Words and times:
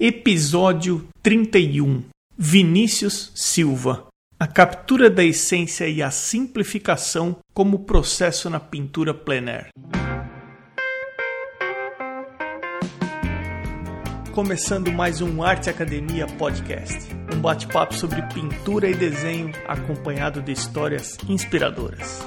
Episódio 0.00 1.08
31 1.24 2.04
Vinícius 2.36 3.32
Silva 3.34 4.06
A 4.38 4.46
captura 4.46 5.10
da 5.10 5.24
essência 5.24 5.88
e 5.88 6.00
a 6.00 6.08
simplificação 6.12 7.38
como 7.52 7.80
processo 7.80 8.48
na 8.48 8.60
pintura 8.60 9.12
plein 9.12 9.48
air. 9.48 9.70
Começando 14.30 14.92
mais 14.92 15.20
um 15.20 15.42
Arte 15.42 15.68
Academia 15.68 16.28
Podcast, 16.28 17.08
um 17.34 17.40
bate-papo 17.40 17.92
sobre 17.92 18.22
pintura 18.32 18.88
e 18.88 18.94
desenho 18.94 19.50
acompanhado 19.66 20.40
de 20.40 20.52
histórias 20.52 21.18
inspiradoras. 21.28 22.24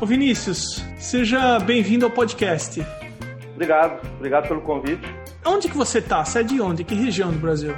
Ô 0.00 0.06
Vinícius, 0.06 0.82
seja 0.96 1.58
bem-vindo 1.58 2.06
ao 2.06 2.10
podcast. 2.10 2.82
Obrigado, 3.54 4.00
obrigado 4.16 4.48
pelo 4.48 4.62
convite. 4.62 5.06
Onde 5.44 5.68
que 5.68 5.76
você 5.76 6.00
tá? 6.00 6.24
Você 6.24 6.38
é 6.38 6.42
de 6.42 6.58
onde? 6.58 6.84
Que 6.84 6.94
região 6.94 7.30
do 7.30 7.38
Brasil? 7.38 7.74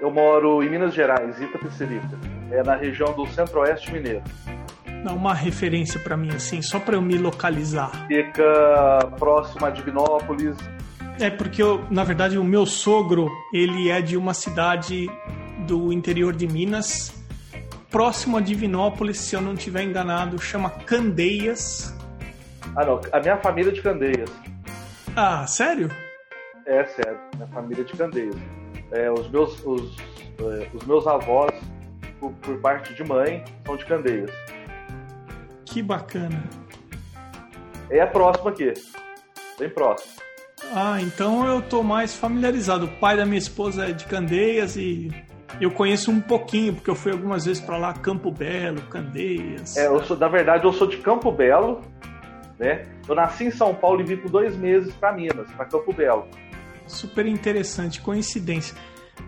Eu 0.00 0.08
moro 0.12 0.62
em 0.62 0.70
Minas 0.70 0.94
Gerais, 0.94 1.40
Itapecerica. 1.40 2.16
É 2.52 2.62
na 2.62 2.76
região 2.76 3.12
do 3.14 3.26
Centro-Oeste 3.26 3.92
Mineiro. 3.92 4.22
Dá 5.02 5.12
uma 5.12 5.34
referência 5.34 5.98
para 5.98 6.16
mim, 6.16 6.30
assim, 6.30 6.62
só 6.62 6.78
para 6.78 6.94
eu 6.94 7.02
me 7.02 7.18
localizar. 7.18 7.90
Fica 8.06 9.10
próximo 9.18 9.66
a 9.66 9.70
Divinópolis. 9.70 10.56
É 11.18 11.30
porque, 11.30 11.60
eu, 11.60 11.84
na 11.90 12.04
verdade, 12.04 12.38
o 12.38 12.44
meu 12.44 12.64
sogro, 12.64 13.28
ele 13.52 13.90
é 13.90 14.00
de 14.00 14.16
uma 14.16 14.34
cidade 14.34 15.10
do 15.66 15.92
interior 15.92 16.32
de 16.32 16.46
Minas, 16.46 17.15
próximo 17.90 18.36
a 18.36 18.40
Divinópolis, 18.40 19.18
se 19.18 19.34
eu 19.34 19.40
não 19.40 19.54
estiver 19.54 19.82
enganado, 19.82 20.38
chama 20.38 20.70
Candeias. 20.70 21.94
Ah, 22.74 22.84
não. 22.84 23.00
A 23.12 23.20
minha 23.20 23.36
família 23.38 23.70
é 23.70 23.74
de 23.74 23.82
Candeias. 23.82 24.30
Ah, 25.14 25.46
sério? 25.46 25.90
É, 26.66 26.84
sério. 26.86 27.18
Minha 27.34 27.48
família 27.48 27.82
é 27.82 27.84
de 27.84 27.92
Candeias. 27.94 28.36
É, 28.92 29.10
os, 29.10 29.28
meus, 29.30 29.64
os, 29.64 29.96
é, 30.38 30.68
os 30.74 30.84
meus 30.84 31.06
avós, 31.06 31.52
por, 32.20 32.32
por 32.32 32.58
parte 32.60 32.94
de 32.94 33.04
mãe, 33.04 33.44
são 33.64 33.76
de 33.76 33.84
Candeias. 33.84 34.30
Que 35.64 35.82
bacana. 35.82 36.42
É 37.90 38.04
próximo 38.04 38.48
aqui. 38.48 38.72
Bem 39.58 39.70
próximo. 39.70 40.12
Ah, 40.74 41.00
então 41.00 41.46
eu 41.46 41.62
tô 41.62 41.82
mais 41.82 42.14
familiarizado. 42.14 42.86
O 42.86 42.88
pai 42.98 43.16
da 43.16 43.24
minha 43.24 43.38
esposa 43.38 43.88
é 43.88 43.92
de 43.92 44.04
Candeias 44.06 44.76
e 44.76 45.10
eu 45.60 45.70
conheço 45.70 46.10
um 46.10 46.20
pouquinho, 46.20 46.74
porque 46.74 46.90
eu 46.90 46.94
fui 46.94 47.12
algumas 47.12 47.44
vezes 47.46 47.62
para 47.62 47.76
lá, 47.76 47.92
Campo 47.92 48.30
Belo, 48.30 48.82
Candeias. 48.82 49.76
É, 49.76 49.86
eu 49.86 50.02
sou, 50.04 50.16
na 50.16 50.28
verdade, 50.28 50.64
eu 50.64 50.72
sou 50.72 50.86
de 50.86 50.98
Campo 50.98 51.30
Belo, 51.32 51.80
né? 52.58 52.86
Eu 53.08 53.14
nasci 53.14 53.44
em 53.44 53.50
São 53.50 53.74
Paulo 53.74 54.00
e 54.00 54.04
vim 54.04 54.16
por 54.16 54.30
dois 54.30 54.56
meses 54.56 54.92
para 54.94 55.12
Minas, 55.12 55.50
para 55.52 55.64
Campo 55.64 55.92
Belo. 55.92 56.26
Super 56.86 57.26
interessante, 57.26 58.00
coincidência. 58.00 58.76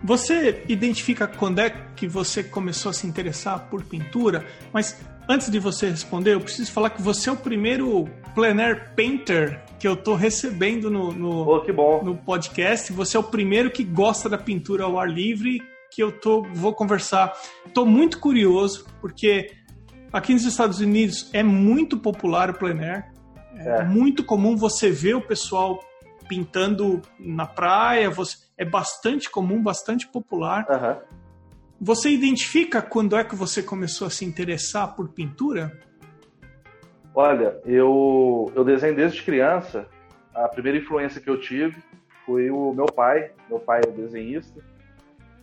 Você 0.03 0.63
identifica 0.67 1.27
quando 1.27 1.59
é 1.59 1.69
que 1.95 2.07
você 2.07 2.43
começou 2.43 2.91
a 2.91 2.93
se 2.93 3.07
interessar 3.07 3.67
por 3.69 3.83
pintura? 3.83 4.45
Mas 4.71 4.99
antes 5.27 5.49
de 5.49 5.59
você 5.59 5.89
responder, 5.89 6.35
eu 6.35 6.39
preciso 6.39 6.71
falar 6.71 6.91
que 6.91 7.01
você 7.01 7.29
é 7.29 7.33
o 7.33 7.35
primeiro 7.35 8.07
plein 8.35 8.61
air 8.61 8.93
painter 8.95 9.59
que 9.79 9.87
eu 9.87 9.95
tô 9.95 10.15
recebendo 10.15 10.89
no, 10.89 11.11
no, 11.11 11.47
oh, 11.47 12.03
no 12.03 12.15
podcast. 12.15 12.93
Você 12.93 13.17
é 13.17 13.19
o 13.19 13.23
primeiro 13.23 13.71
que 13.71 13.83
gosta 13.83 14.29
da 14.29 14.37
pintura 14.37 14.83
ao 14.83 14.99
ar 14.99 15.09
livre 15.09 15.59
que 15.91 16.01
eu 16.01 16.11
tô, 16.11 16.43
vou 16.53 16.73
conversar. 16.73 17.33
Estou 17.65 17.85
muito 17.85 18.19
curioso, 18.19 18.85
porque 19.01 19.51
aqui 20.11 20.33
nos 20.33 20.45
Estados 20.45 20.79
Unidos 20.79 21.29
é 21.33 21.43
muito 21.43 21.97
popular 21.97 22.49
o 22.49 22.53
plein 22.53 22.79
air. 22.79 23.11
É, 23.55 23.81
é. 23.81 23.83
muito 23.83 24.23
comum 24.23 24.55
você 24.55 24.89
ver 24.89 25.15
o 25.15 25.21
pessoal 25.21 25.83
pintando 26.27 27.01
na 27.19 27.45
praia. 27.45 28.09
Você, 28.09 28.37
é 28.57 28.63
bastante 28.63 29.29
comum, 29.29 29.61
bastante 29.61 30.07
popular. 30.07 30.65
Uhum. 30.69 31.17
Você 31.81 32.09
identifica 32.09 32.81
quando 32.81 33.15
é 33.15 33.23
que 33.23 33.35
você 33.35 33.63
começou 33.63 34.07
a 34.07 34.09
se 34.09 34.25
interessar 34.25 34.95
por 34.95 35.09
pintura? 35.09 35.79
Olha, 37.15 37.59
eu, 37.65 38.51
eu 38.55 38.63
desenho 38.63 38.95
desde 38.95 39.23
criança. 39.23 39.87
A 40.33 40.47
primeira 40.47 40.77
influência 40.77 41.19
que 41.19 41.29
eu 41.29 41.39
tive 41.39 41.81
foi 42.25 42.49
o 42.49 42.73
meu 42.73 42.85
pai. 42.85 43.31
Meu 43.49 43.59
pai 43.59 43.81
é 43.85 43.91
desenhista 43.91 44.63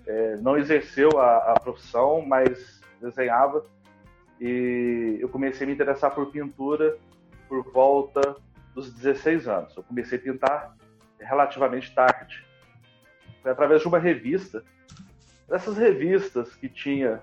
é, 0.06 0.37
não 0.37 0.56
exerceu 0.56 1.19
a, 1.19 1.53
a, 1.53 1.61
profissão, 1.61 2.22
mas 2.25 2.81
desenhava. 3.00 3.65
E 4.41 5.19
eu 5.21 5.28
comecei 5.28 5.65
a 5.65 5.69
me 5.69 5.75
interessar 5.75 6.15
por 6.15 6.31
pintura 6.31 6.97
por 7.49 7.62
volta 7.72 8.37
dos 8.75 8.93
16 8.93 9.49
anos. 9.49 9.77
Eu 9.77 9.83
comecei 9.83 10.19
a 10.19 10.22
pintar 10.22 10.77
relativamente 11.19 11.94
tarde. 11.94 12.44
Foi 13.43 13.50
através 13.50 13.81
de 13.83 13.89
uma 13.89 13.99
revista. 13.99 14.62
Dessas 15.49 15.77
revistas 15.77 16.55
que 16.55 16.69
tinha 16.69 17.23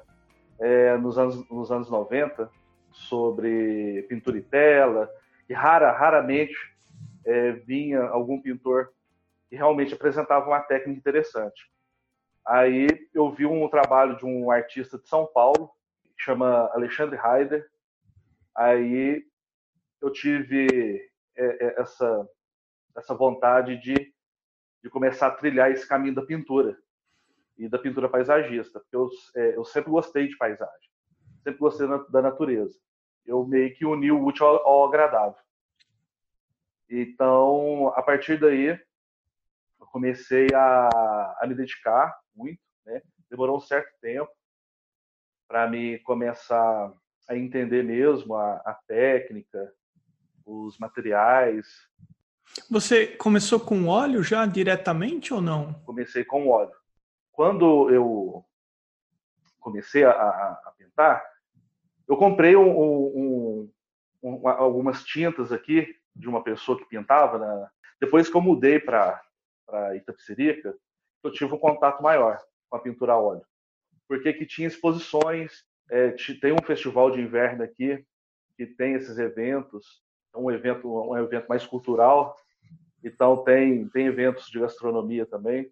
é, 0.59 0.97
nos, 0.97 1.17
anos, 1.17 1.49
nos 1.49 1.71
anos 1.71 1.89
90 1.89 2.49
sobre 2.91 4.03
pintura 4.03 4.37
e 4.37 4.41
tela, 4.41 5.09
e 5.49 5.53
rara, 5.53 5.91
raramente 5.91 6.55
é, 7.25 7.51
vinha 7.51 8.01
algum 8.03 8.41
pintor 8.41 8.91
que 9.49 9.55
realmente 9.55 9.93
apresentava 9.93 10.47
uma 10.47 10.59
técnica 10.59 10.97
interessante. 10.97 11.72
Aí 12.45 12.87
eu 13.13 13.31
vi 13.31 13.45
um 13.45 13.67
trabalho 13.69 14.17
de 14.17 14.25
um 14.25 14.51
artista 14.51 14.97
de 14.97 15.07
São 15.07 15.25
Paulo, 15.25 15.71
chama 16.17 16.69
Alexandre 16.73 17.17
Heider. 17.17 17.69
Aí 18.55 19.25
eu 20.01 20.11
tive 20.11 21.09
é, 21.35 21.65
é, 21.65 21.81
essa, 21.81 22.29
essa 22.97 23.15
vontade 23.15 23.77
de, 23.77 24.13
de 24.83 24.89
começar 24.89 25.27
a 25.27 25.31
trilhar 25.31 25.71
esse 25.71 25.87
caminho 25.87 26.15
da 26.15 26.25
pintura 26.25 26.77
e 27.57 27.69
da 27.69 27.79
pintura 27.79 28.09
paisagista, 28.09 28.79
porque 28.79 28.95
eu, 28.95 29.09
é, 29.35 29.55
eu 29.55 29.63
sempre 29.63 29.91
gostei 29.91 30.27
de 30.27 30.37
paisagem, 30.37 30.89
sempre 31.43 31.59
gostei 31.59 31.87
da 32.09 32.21
natureza. 32.21 32.77
Eu 33.25 33.45
meio 33.45 33.73
que 33.73 33.85
uni 33.85 34.11
o 34.11 34.25
útil 34.25 34.45
ao, 34.45 34.67
ao 34.67 34.87
agradável. 34.87 35.41
Então, 36.89 37.87
a 37.95 38.03
partir 38.03 38.37
daí, 38.37 38.67
eu 39.79 39.85
comecei 39.87 40.47
a, 40.53 40.89
a 41.39 41.47
me 41.47 41.55
dedicar 41.55 42.22
muito, 42.35 42.59
né? 42.85 43.01
Demorou 43.29 43.57
um 43.57 43.61
certo 43.61 43.91
tempo 44.01 44.31
para 45.47 45.67
me 45.69 45.99
começar 45.99 46.93
a 47.27 47.37
entender 47.37 47.83
mesmo 47.83 48.35
a, 48.35 48.55
a 48.65 48.73
técnica, 48.87 49.73
os 50.45 50.77
materiais. 50.77 51.67
Você 52.69 53.07
começou 53.07 53.59
com 53.59 53.87
óleo 53.87 54.21
já 54.23 54.45
diretamente 54.45 55.33
ou 55.33 55.41
não? 55.41 55.73
Comecei 55.85 56.23
com 56.23 56.49
óleo. 56.49 56.73
Quando 57.31 57.89
eu 57.89 58.45
comecei 59.59 60.03
a, 60.03 60.11
a 60.11 60.73
pintar, 60.77 61.23
eu 62.07 62.17
comprei 62.17 62.55
um, 62.55 62.69
um, 62.69 63.71
um, 64.21 64.47
algumas 64.47 65.03
tintas 65.03 65.51
aqui 65.51 65.95
de 66.15 66.27
uma 66.27 66.43
pessoa 66.43 66.77
que 66.77 66.85
pintava. 66.85 67.39
Né? 67.39 67.69
Depois 67.99 68.29
que 68.29 68.35
eu 68.35 68.41
mudei 68.41 68.79
para 68.79 69.21
Itapecerica, 69.95 70.75
eu 71.23 71.31
tive 71.31 71.53
um 71.53 71.59
contato 71.59 72.01
maior 72.01 72.39
com 72.69 72.77
a 72.77 72.79
pintura 72.79 73.13
a 73.13 73.19
óleo. 73.19 73.45
Porque 74.07 74.33
que 74.33 74.45
tinha 74.45 74.67
exposições, 74.67 75.63
é, 75.89 76.11
tem 76.41 76.53
um 76.53 76.65
festival 76.65 77.11
de 77.11 77.21
inverno 77.21 77.63
aqui 77.63 78.05
que 78.55 78.65
tem 78.65 78.93
esses 78.93 79.17
eventos, 79.17 80.03
é 80.33 80.37
um 80.37 80.51
evento, 80.51 80.87
um 80.87 81.17
evento 81.17 81.47
mais 81.47 81.65
cultural, 81.65 82.35
então 83.03 83.43
tem, 83.43 83.87
tem 83.89 84.07
eventos 84.07 84.47
de 84.47 84.59
gastronomia 84.59 85.25
também. 85.25 85.71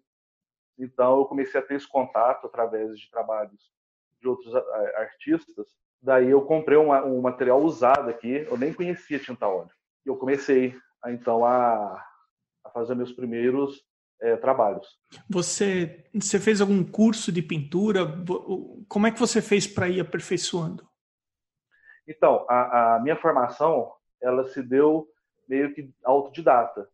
Então 0.78 1.18
eu 1.18 1.26
comecei 1.26 1.60
a 1.60 1.62
ter 1.62 1.74
esse 1.74 1.88
contato 1.88 2.46
através 2.46 2.98
de 2.98 3.10
trabalhos 3.10 3.72
de 4.20 4.28
outros 4.28 4.54
artistas. 4.96 5.66
Daí 6.00 6.30
eu 6.30 6.42
comprei 6.42 6.76
um, 6.76 6.92
um 6.92 7.20
material 7.20 7.62
usado 7.62 8.10
aqui, 8.10 8.46
eu 8.48 8.56
nem 8.56 8.72
conhecia 8.72 9.18
tinta 9.18 9.46
óleo. 9.46 9.70
E 10.04 10.08
eu 10.08 10.16
comecei 10.16 10.76
então 11.06 11.44
a, 11.44 12.04
a 12.64 12.70
fazer 12.70 12.94
meus 12.94 13.12
primeiros 13.12 13.84
é, 14.22 14.36
trabalhos. 14.36 14.86
Você, 15.28 16.04
você 16.14 16.38
fez 16.38 16.60
algum 16.60 16.84
curso 16.84 17.32
de 17.32 17.42
pintura? 17.42 18.00
Como 18.88 19.06
é 19.06 19.10
que 19.10 19.18
você 19.18 19.42
fez 19.42 19.66
para 19.66 19.88
ir 19.88 20.00
aperfeiçoando? 20.00 20.88
Então, 22.06 22.46
a, 22.48 22.96
a, 22.96 23.00
minha 23.00 23.16
formação 23.16 23.92
ela 24.20 24.46
se 24.46 24.62
deu 24.62 25.08
meio 25.48 25.74
que 25.74 25.92
autodidata. 26.04 26.88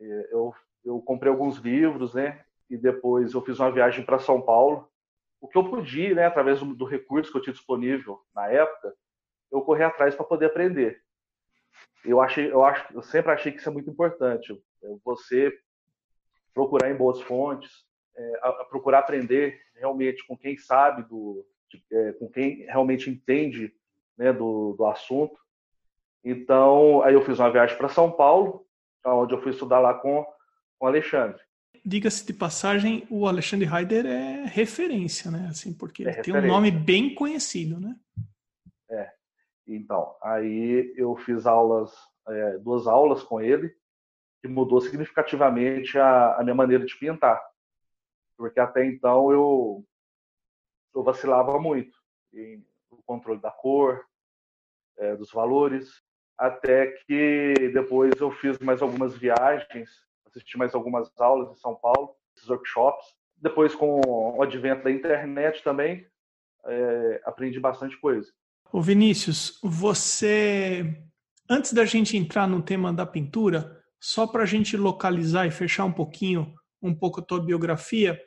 É, 0.00 0.28
eu, 0.32 0.52
eu 0.84 1.00
comprei 1.00 1.30
alguns 1.30 1.58
livros, 1.58 2.12
né? 2.12 2.44
E 2.68 2.76
depois 2.76 3.32
eu 3.32 3.42
fiz 3.42 3.60
uma 3.60 3.70
viagem 3.70 4.04
para 4.04 4.18
São 4.18 4.42
Paulo. 4.42 4.88
O 5.40 5.46
que 5.46 5.56
eu 5.56 5.70
podia, 5.70 6.14
né? 6.14 6.26
Através 6.26 6.58
do, 6.58 6.74
do 6.74 6.84
recurso 6.84 7.30
que 7.30 7.38
eu 7.38 7.42
tinha 7.42 7.54
disponível 7.54 8.20
na 8.34 8.48
época, 8.48 8.92
eu 9.52 9.62
corri 9.62 9.84
atrás 9.84 10.14
para 10.14 10.24
poder 10.24 10.46
aprender. 10.46 11.00
Eu 12.04 12.20
achei, 12.20 12.50
eu 12.50 12.64
acho, 12.64 12.92
eu 12.92 13.02
sempre 13.02 13.30
achei 13.30 13.52
que 13.52 13.58
isso 13.58 13.68
é 13.68 13.72
muito 13.72 13.90
importante. 13.90 14.60
Você 15.04 15.56
procurar 16.54 16.90
em 16.90 16.96
boas 16.96 17.20
fontes, 17.20 17.84
é, 18.16 18.38
a, 18.42 18.48
a 18.48 18.64
procurar 18.64 19.00
aprender 19.00 19.60
realmente 19.74 20.24
com 20.26 20.36
quem 20.36 20.56
sabe 20.56 21.02
do, 21.02 21.44
de, 21.68 21.82
é, 21.92 22.12
com 22.12 22.28
quem 22.30 22.64
realmente 22.66 23.10
entende 23.10 23.74
né, 24.16 24.32
do, 24.32 24.74
do 24.78 24.86
assunto. 24.86 25.36
Então, 26.24 27.02
aí 27.02 27.12
eu 27.12 27.22
fiz 27.22 27.38
uma 27.38 27.50
viagem 27.50 27.76
para 27.76 27.88
São 27.88 28.10
Paulo, 28.10 28.64
onde 29.04 29.34
eu 29.34 29.42
fui 29.42 29.50
estudar 29.50 29.80
lá 29.80 29.92
com, 29.92 30.24
o 30.80 30.86
Alexandre. 30.86 31.40
Diga-se 31.84 32.26
de 32.26 32.32
passagem, 32.32 33.06
o 33.10 33.26
Alexandre 33.26 33.68
Heider 33.68 34.06
é 34.06 34.44
referência, 34.46 35.30
né? 35.30 35.48
Assim, 35.50 35.72
porque 35.72 36.02
é 36.04 36.10
ele 36.10 36.22
tem 36.22 36.36
um 36.36 36.46
nome 36.46 36.70
bem 36.70 37.14
conhecido, 37.14 37.78
né? 37.78 37.94
É. 38.90 39.10
Então, 39.66 40.14
aí 40.22 40.92
eu 40.96 41.14
fiz 41.16 41.46
aulas, 41.46 41.90
é, 42.28 42.58
duas 42.58 42.86
aulas 42.86 43.22
com 43.22 43.40
ele, 43.40 43.74
que 44.44 44.48
mudou 44.48 44.78
significativamente 44.78 45.98
a, 45.98 46.34
a 46.36 46.42
minha 46.42 46.54
maneira 46.54 46.84
de 46.84 46.94
pintar. 46.98 47.40
Porque 48.36 48.60
até 48.60 48.84
então 48.84 49.32
eu, 49.32 49.82
eu 50.94 51.02
vacilava 51.02 51.58
muito 51.58 51.96
em 52.34 52.62
o 52.90 53.02
controle 53.06 53.40
da 53.40 53.50
cor, 53.50 54.04
é, 54.98 55.16
dos 55.16 55.32
valores, 55.32 56.02
até 56.36 56.88
que 56.88 57.54
depois 57.72 58.12
eu 58.20 58.30
fiz 58.32 58.58
mais 58.58 58.82
algumas 58.82 59.16
viagens, 59.16 59.88
assisti 60.26 60.58
mais 60.58 60.74
algumas 60.74 61.10
aulas 61.18 61.50
em 61.50 61.60
São 61.60 61.74
Paulo, 61.74 62.14
esses 62.36 62.48
workshops. 62.50 63.06
Depois, 63.38 63.74
com 63.74 63.98
o 64.02 64.42
advento 64.42 64.84
da 64.84 64.90
internet 64.90 65.64
também, 65.64 66.06
é, 66.66 67.22
aprendi 67.24 67.58
bastante 67.58 67.98
coisa. 67.98 68.30
Ô 68.70 68.82
Vinícius, 68.82 69.58
você, 69.62 71.02
antes 71.48 71.72
da 71.72 71.86
gente 71.86 72.14
entrar 72.14 72.46
no 72.46 72.62
tema 72.62 72.92
da 72.92 73.06
pintura, 73.06 73.82
só 74.04 74.26
para 74.26 74.42
a 74.42 74.46
gente 74.46 74.76
localizar 74.76 75.46
e 75.46 75.50
fechar 75.50 75.86
um 75.86 75.92
pouquinho, 75.92 76.54
um 76.82 76.94
pouco 76.94 77.20
a 77.20 77.24
tua 77.24 77.42
biografia, 77.42 78.20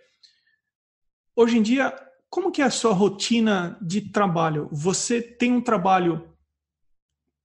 hoje 1.35 1.59
em 1.59 1.61
dia, 1.61 1.95
como 2.31 2.51
que 2.51 2.63
é 2.63 2.65
a 2.65 2.71
sua 2.71 2.93
rotina 2.93 3.77
de 3.79 4.11
trabalho? 4.11 4.67
Você 4.71 5.21
tem 5.21 5.51
um 5.51 5.61
trabalho 5.61 6.35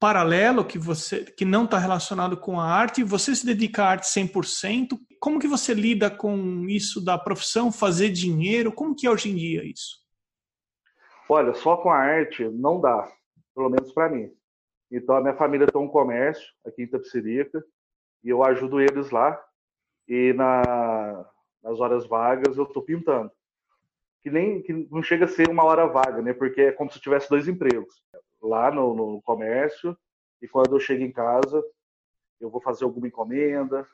paralelo 0.01 0.65
que 0.65 0.79
você 0.79 1.27
que 1.27 1.45
não 1.45 1.67
está 1.67 1.77
relacionado 1.77 2.35
com 2.35 2.59
a 2.59 2.65
arte, 2.65 3.05
você 3.05 3.37
se 3.37 3.45
dedica 3.45 3.85
à 3.85 3.91
arte 3.91 4.05
100%. 4.05 4.99
Como 5.21 5.39
que 5.39 5.47
você 5.47 5.75
lida 5.75 6.11
com 6.11 6.67
isso 6.67 7.05
da 7.05 7.19
profissão, 7.19 7.71
fazer 7.71 8.09
dinheiro? 8.09 8.73
Como 8.73 8.97
que 8.97 9.07
é 9.07 9.11
hoje 9.11 9.29
em 9.29 9.37
dia 9.37 9.63
isso? 9.63 10.01
Olha, 11.29 11.53
só 11.53 11.77
com 11.77 11.91
a 11.91 11.99
arte 11.99 12.49
não 12.49 12.81
dá, 12.81 13.07
pelo 13.55 13.69
menos 13.69 13.93
para 13.93 14.09
mim. 14.09 14.33
Então 14.91 15.17
a 15.17 15.21
minha 15.21 15.37
família 15.37 15.67
tem 15.67 15.81
um 15.83 15.87
comércio 15.87 16.47
aqui 16.67 16.85
em 16.85 16.87
Tapsirica 16.89 17.63
e 18.23 18.29
eu 18.29 18.43
ajudo 18.45 18.81
eles 18.81 19.11
lá. 19.11 19.43
E 20.09 20.33
na, 20.33 21.25
nas 21.63 21.81
horas 21.81 22.07
vagas 22.07 22.57
eu 22.57 22.65
estou 22.65 22.83
pintando. 22.83 23.31
Que 24.21 24.31
nem 24.31 24.63
que 24.63 24.73
não 24.91 25.03
chega 25.03 25.25
a 25.25 25.29
ser 25.29 25.49
uma 25.49 25.65
hora 25.65 25.87
vaga, 25.87 26.23
né? 26.23 26.33
Porque 26.33 26.61
é 26.61 26.73
como 26.73 26.91
se 26.91 26.99
eu 26.99 27.03
tivesse 27.03 27.29
dois 27.29 27.49
empregos 27.49 28.03
lá 28.41 28.71
no, 28.71 28.95
no 28.95 29.23
comércio 29.23 29.97
e 30.41 30.49
quando 30.49 30.75
eu 30.75 30.81
chego 30.81 31.03
em 31.03 31.13
casa 31.13 31.63
eu 32.41 32.51
vou 32.51 32.61
fazer 32.61 32.85
alguma 32.85 33.07
encomenda 33.07 33.87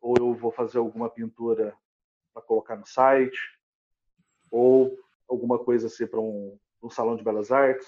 ou 0.00 0.14
eu 0.18 0.34
vou 0.34 0.50
fazer 0.50 0.78
alguma 0.78 1.08
pintura 1.08 1.74
para 2.34 2.42
colocar 2.42 2.76
no 2.76 2.84
site 2.84 3.38
ou 4.50 4.98
alguma 5.28 5.58
coisa 5.58 5.86
assim 5.86 6.06
para 6.06 6.20
um, 6.20 6.58
um, 6.82 6.90
salão 6.90 7.16
de 7.16 7.22
belas 7.22 7.52
artes. 7.52 7.86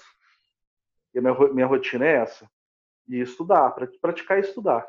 E 1.13 1.19
a 1.19 1.21
minha, 1.21 1.33
minha 1.53 1.67
rotina 1.67 2.05
é 2.05 2.15
essa. 2.15 2.49
E 3.07 3.19
estudar, 3.19 3.71
praticar 4.01 4.37
e 4.37 4.41
estudar. 4.41 4.87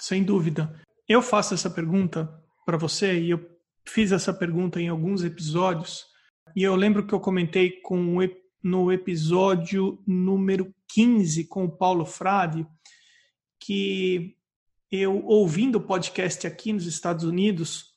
Sem 0.00 0.22
dúvida. 0.22 0.80
Eu 1.08 1.22
faço 1.22 1.54
essa 1.54 1.70
pergunta 1.70 2.28
para 2.64 2.76
você 2.76 3.18
e 3.18 3.30
eu 3.30 3.58
fiz 3.86 4.12
essa 4.12 4.32
pergunta 4.32 4.80
em 4.80 4.88
alguns 4.88 5.24
episódios 5.24 6.06
e 6.54 6.62
eu 6.62 6.74
lembro 6.74 7.06
que 7.06 7.14
eu 7.14 7.20
comentei 7.20 7.80
com 7.80 8.18
no 8.62 8.92
episódio 8.92 10.02
número 10.06 10.74
15 10.88 11.44
com 11.44 11.64
o 11.64 11.70
Paulo 11.70 12.04
Frade, 12.04 12.66
que 13.60 14.36
eu 14.90 15.24
ouvindo 15.24 15.76
o 15.76 15.86
podcast 15.86 16.46
aqui 16.46 16.72
nos 16.72 16.86
Estados 16.86 17.24
Unidos, 17.24 17.94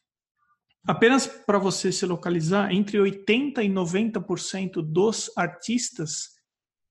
apenas 0.86 1.26
para 1.26 1.58
você 1.58 1.92
se 1.92 2.06
localizar, 2.06 2.72
entre 2.72 3.00
80 3.00 3.64
e 3.64 3.70
90% 3.70 4.82
dos 4.82 5.32
artistas, 5.36 6.36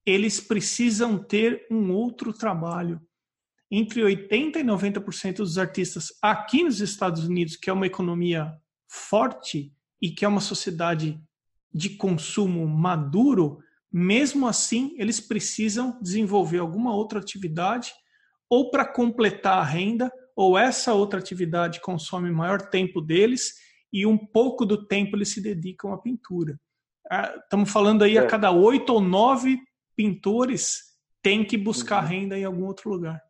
eles 0.04 0.40
precisam 0.40 1.18
ter 1.18 1.66
um 1.70 1.92
outro 1.92 2.32
trabalho. 2.32 3.00
Entre 3.70 4.02
80 4.02 4.58
e 4.58 4.64
90% 4.64 5.36
dos 5.36 5.58
artistas 5.58 6.12
aqui 6.20 6.64
nos 6.64 6.80
Estados 6.80 7.24
Unidos, 7.24 7.56
que 7.56 7.70
é 7.70 7.72
uma 7.72 7.86
economia 7.86 8.52
forte 8.88 9.72
e 10.02 10.10
que 10.10 10.24
é 10.24 10.28
uma 10.28 10.40
sociedade 10.40 11.20
de 11.72 11.90
consumo 11.90 12.66
maduro, 12.66 13.58
mesmo 13.92 14.48
assim 14.48 14.94
eles 14.98 15.20
precisam 15.20 15.98
desenvolver 16.02 16.58
alguma 16.58 16.94
outra 16.94 17.20
atividade 17.20 17.92
ou 18.48 18.70
para 18.70 18.84
completar 18.84 19.58
a 19.58 19.64
renda, 19.64 20.10
ou 20.34 20.58
essa 20.58 20.92
outra 20.92 21.20
atividade 21.20 21.80
consome 21.80 22.30
maior 22.30 22.60
tempo 22.60 23.00
deles 23.00 23.54
e 23.92 24.04
um 24.04 24.18
pouco 24.18 24.66
do 24.66 24.86
tempo 24.86 25.16
eles 25.16 25.28
se 25.28 25.40
dedicam 25.40 25.92
à 25.92 25.98
pintura. 25.98 26.58
Estamos 27.44 27.68
ah, 27.68 27.72
falando 27.72 28.02
aí 28.02 28.16
é. 28.16 28.20
a 28.20 28.26
cada 28.26 28.50
oito 28.50 28.92
ou 28.92 29.00
nove 29.00 29.58
pintores 29.96 30.90
tem 31.22 31.44
que 31.44 31.56
buscar 31.56 32.02
uhum. 32.02 32.08
renda 32.08 32.38
em 32.38 32.44
algum 32.44 32.64
outro 32.64 32.90
lugar. 32.90 33.20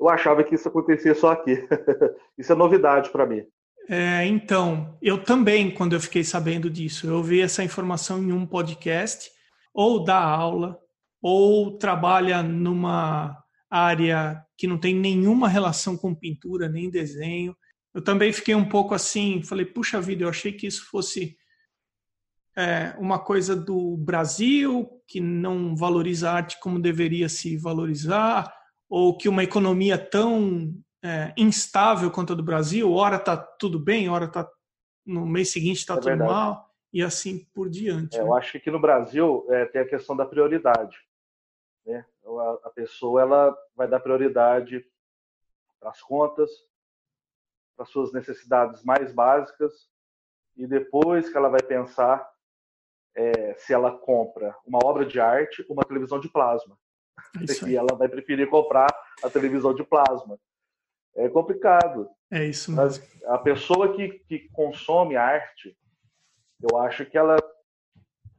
Eu 0.00 0.08
achava 0.08 0.42
que 0.42 0.54
isso 0.54 0.66
acontecia 0.66 1.14
só 1.14 1.32
aqui. 1.32 1.62
isso 2.38 2.52
é 2.52 2.56
novidade 2.56 3.10
para 3.10 3.26
mim. 3.26 3.44
É, 3.88 4.24
então, 4.24 4.96
eu 5.02 5.22
também, 5.22 5.70
quando 5.70 5.94
eu 5.94 6.00
fiquei 6.00 6.24
sabendo 6.24 6.70
disso, 6.70 7.06
eu 7.06 7.22
vi 7.22 7.40
essa 7.40 7.62
informação 7.62 8.22
em 8.22 8.32
um 8.32 8.46
podcast, 8.46 9.30
ou 9.74 10.02
dá 10.02 10.18
aula, 10.18 10.78
ou 11.20 11.76
trabalha 11.76 12.42
numa 12.42 13.36
área 13.68 14.42
que 14.56 14.66
não 14.66 14.78
tem 14.78 14.94
nenhuma 14.94 15.48
relação 15.48 15.96
com 15.96 16.14
pintura 16.14 16.68
nem 16.68 16.88
desenho. 16.88 17.54
Eu 17.92 18.02
também 18.02 18.32
fiquei 18.32 18.54
um 18.54 18.68
pouco 18.68 18.94
assim, 18.94 19.42
falei, 19.42 19.66
puxa 19.66 20.00
vida, 20.00 20.24
eu 20.24 20.28
achei 20.28 20.52
que 20.52 20.66
isso 20.66 20.88
fosse 20.88 21.36
é, 22.56 22.94
uma 22.98 23.18
coisa 23.18 23.54
do 23.54 23.96
Brasil, 23.96 24.88
que 25.06 25.20
não 25.20 25.76
valoriza 25.76 26.30
a 26.30 26.34
arte 26.34 26.58
como 26.60 26.80
deveria 26.80 27.28
se 27.28 27.56
valorizar, 27.56 28.52
ou 28.90 29.16
que 29.16 29.28
uma 29.28 29.44
economia 29.44 29.96
tão 29.96 30.74
é, 31.02 31.32
instável 31.36 32.10
quanto 32.10 32.32
a 32.32 32.36
do 32.36 32.42
Brasil, 32.42 32.92
hora 32.92 33.16
está 33.16 33.36
tudo 33.36 33.78
bem, 33.78 34.08
hora 34.08 34.24
está 34.24 34.50
no 35.06 35.24
mês 35.24 35.52
seguinte 35.52 35.78
está 35.78 35.94
é 35.94 35.96
tudo 35.96 36.06
verdade. 36.06 36.30
mal, 36.30 36.74
e 36.92 37.00
assim 37.00 37.44
por 37.54 37.70
diante. 37.70 38.16
É, 38.16 38.20
né? 38.20 38.28
Eu 38.28 38.34
acho 38.34 38.50
que 38.50 38.58
aqui 38.58 38.70
no 38.70 38.80
Brasil 38.80 39.46
é, 39.48 39.64
tem 39.66 39.80
a 39.80 39.88
questão 39.88 40.16
da 40.16 40.26
prioridade. 40.26 40.98
Né? 41.86 42.04
A, 42.26 42.58
a 42.64 42.70
pessoa 42.70 43.22
ela 43.22 43.56
vai 43.76 43.86
dar 43.86 44.00
prioridade 44.00 44.84
para 45.78 45.90
as 45.90 46.02
contas, 46.02 46.50
para 47.76 47.86
suas 47.86 48.12
necessidades 48.12 48.82
mais 48.82 49.12
básicas, 49.14 49.88
e 50.56 50.66
depois 50.66 51.30
que 51.30 51.36
ela 51.36 51.48
vai 51.48 51.62
pensar 51.62 52.28
é, 53.14 53.54
se 53.54 53.72
ela 53.72 53.96
compra 53.96 54.54
uma 54.66 54.80
obra 54.84 55.06
de 55.06 55.20
arte 55.20 55.64
ou 55.68 55.74
uma 55.74 55.84
televisão 55.84 56.18
de 56.18 56.28
plasma. 56.28 56.76
É 57.66 57.68
e 57.68 57.76
ela 57.76 57.96
vai 57.96 58.08
preferir 58.08 58.48
comprar 58.48 58.88
a 59.22 59.30
televisão 59.30 59.74
de 59.74 59.84
plasma 59.84 60.38
é 61.14 61.28
complicado. 61.28 62.08
É 62.30 62.44
isso 62.44 62.70
mesmo. 62.70 62.84
Mas 62.84 63.24
a 63.26 63.38
pessoa 63.38 63.94
que, 63.94 64.20
que 64.20 64.48
consome 64.50 65.16
arte, 65.16 65.76
eu 66.60 66.78
acho 66.78 67.04
que 67.06 67.18
ela 67.18 67.36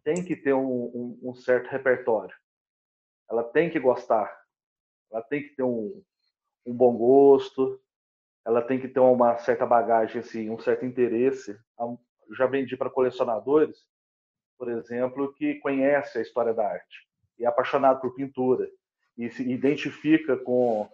tem 0.04 0.24
que 0.24 0.36
ter 0.36 0.54
um, 0.54 0.86
um, 0.86 1.20
um, 1.24 1.36
certo 1.36 1.70
repertório. 1.70 2.36
Ela 3.30 3.44
tem 3.44 3.70
que 3.70 3.80
gostar. 3.80 4.36
Ela 5.12 5.22
tem 5.22 5.44
que 5.44 5.56
ter 5.56 5.64
um, 5.64 6.02
um 6.66 6.74
bom 6.74 6.96
gosto. 6.96 7.80
Ela 8.46 8.62
tem 8.62 8.80
que 8.80 8.88
ter 8.88 9.00
uma 9.00 9.38
certa 9.38 9.66
bagagem, 9.66 10.22
assim, 10.22 10.50
um 10.50 10.60
certo 10.60 10.86
interesse. 10.86 11.58
Eu 11.80 12.00
já 12.36 12.48
vendi 12.48 12.76
para 12.76 12.90
colecionadores, 12.90 13.86
por 14.58 14.70
exemplo, 14.70 15.34
que 15.34 15.56
conhece 15.56 16.18
a 16.18 16.22
história 16.22 16.54
da 16.54 16.68
arte 16.68 17.11
é 17.40 17.46
apaixonado 17.46 18.00
por 18.02 18.14
pintura 18.14 18.70
e 19.18 19.30
se 19.30 19.50
identifica 19.50 20.38
com 20.38 20.90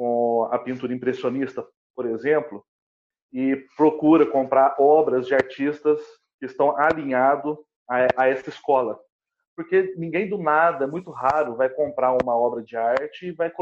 com 0.00 0.48
a 0.50 0.58
pintura 0.58 0.94
impressionista, 0.94 1.62
por 1.94 2.06
exemplo, 2.06 2.64
e 3.30 3.54
procura 3.76 4.24
comprar 4.24 4.76
obras 4.78 5.26
de 5.26 5.34
artistas 5.34 6.00
que 6.38 6.46
estão 6.46 6.74
alinhados 6.74 7.58
a, 7.86 8.06
a 8.16 8.26
essa 8.26 8.48
escola. 8.48 8.98
Porque 9.54 9.92
ninguém 9.98 10.26
do 10.26 10.38
nada, 10.38 10.86
muito 10.86 11.10
raro, 11.10 11.54
vai 11.54 11.68
comprar 11.68 12.16
uma 12.16 12.34
obra 12.34 12.62
de 12.62 12.78
arte 12.78 13.26
e 13.26 13.32
vai, 13.32 13.52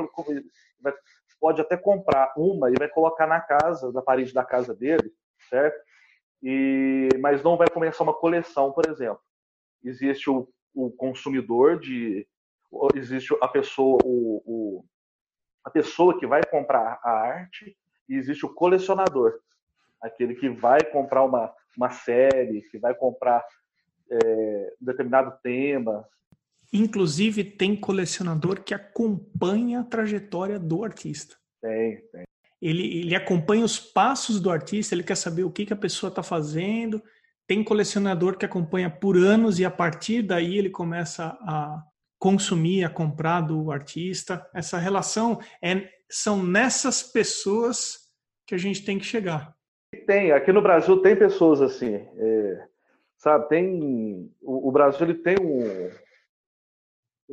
vai 0.80 0.94
pode 1.40 1.60
até 1.60 1.76
comprar 1.76 2.32
uma 2.36 2.70
e 2.70 2.74
vai 2.78 2.88
colocar 2.88 3.26
na 3.26 3.40
casa, 3.40 3.90
na 3.90 4.00
parede 4.00 4.32
da 4.32 4.44
casa 4.44 4.72
dele, 4.72 5.12
certo? 5.50 5.76
E, 6.40 7.08
mas 7.18 7.42
não 7.42 7.56
vai 7.56 7.66
começar 7.68 8.04
uma 8.04 8.14
coleção, 8.14 8.70
por 8.70 8.88
exemplo. 8.88 9.20
Existe 9.82 10.30
o, 10.30 10.48
o 10.78 10.92
consumidor 10.92 11.80
de, 11.80 12.24
existe 12.94 13.36
a 13.42 13.48
pessoa, 13.48 13.98
o, 14.04 14.42
o, 14.46 14.84
a 15.64 15.70
pessoa 15.70 16.16
que 16.16 16.24
vai 16.24 16.40
comprar 16.44 17.00
a 17.02 17.10
arte 17.10 17.76
e 18.08 18.14
existe 18.14 18.46
o 18.46 18.54
colecionador, 18.54 19.40
aquele 20.00 20.36
que 20.36 20.48
vai 20.48 20.80
comprar 20.84 21.24
uma, 21.24 21.52
uma 21.76 21.90
série, 21.90 22.62
que 22.70 22.78
vai 22.78 22.94
comprar 22.94 23.44
é, 24.08 24.74
um 24.80 24.84
determinado 24.84 25.36
tema. 25.42 26.06
Inclusive, 26.72 27.42
tem 27.42 27.74
colecionador 27.74 28.62
que 28.62 28.72
acompanha 28.72 29.80
a 29.80 29.84
trajetória 29.84 30.60
do 30.60 30.84
artista. 30.84 31.36
Tem, 31.60 32.00
tem. 32.12 32.24
Ele, 32.62 33.00
ele 33.00 33.14
acompanha 33.16 33.64
os 33.64 33.80
passos 33.80 34.40
do 34.40 34.50
artista, 34.50 34.94
ele 34.94 35.02
quer 35.02 35.16
saber 35.16 35.42
o 35.42 35.50
que, 35.50 35.66
que 35.66 35.72
a 35.72 35.76
pessoa 35.76 36.08
está 36.08 36.22
fazendo. 36.22 37.02
Tem 37.48 37.64
colecionador 37.64 38.36
que 38.36 38.44
acompanha 38.44 38.90
por 38.90 39.16
anos 39.16 39.58
e 39.58 39.64
a 39.64 39.70
partir 39.70 40.20
daí 40.20 40.58
ele 40.58 40.68
começa 40.68 41.28
a 41.40 41.82
consumir, 42.18 42.84
a 42.84 42.90
comprar 42.90 43.40
do 43.40 43.72
artista. 43.72 44.46
Essa 44.54 44.76
relação 44.76 45.40
é, 45.62 45.88
são 46.10 46.44
nessas 46.44 47.02
pessoas 47.02 48.06
que 48.46 48.54
a 48.54 48.58
gente 48.58 48.84
tem 48.84 48.98
que 48.98 49.06
chegar. 49.06 49.56
Tem, 50.06 50.30
aqui 50.30 50.52
no 50.52 50.60
Brasil 50.60 51.00
tem 51.00 51.16
pessoas 51.16 51.62
assim, 51.62 51.94
é, 51.94 52.68
sabe? 53.16 53.48
Tem 53.48 54.30
o, 54.42 54.68
o, 54.68 54.70
Brasil 54.70 55.06
ele 55.06 55.14
tem 55.14 55.36
um, 55.40 55.90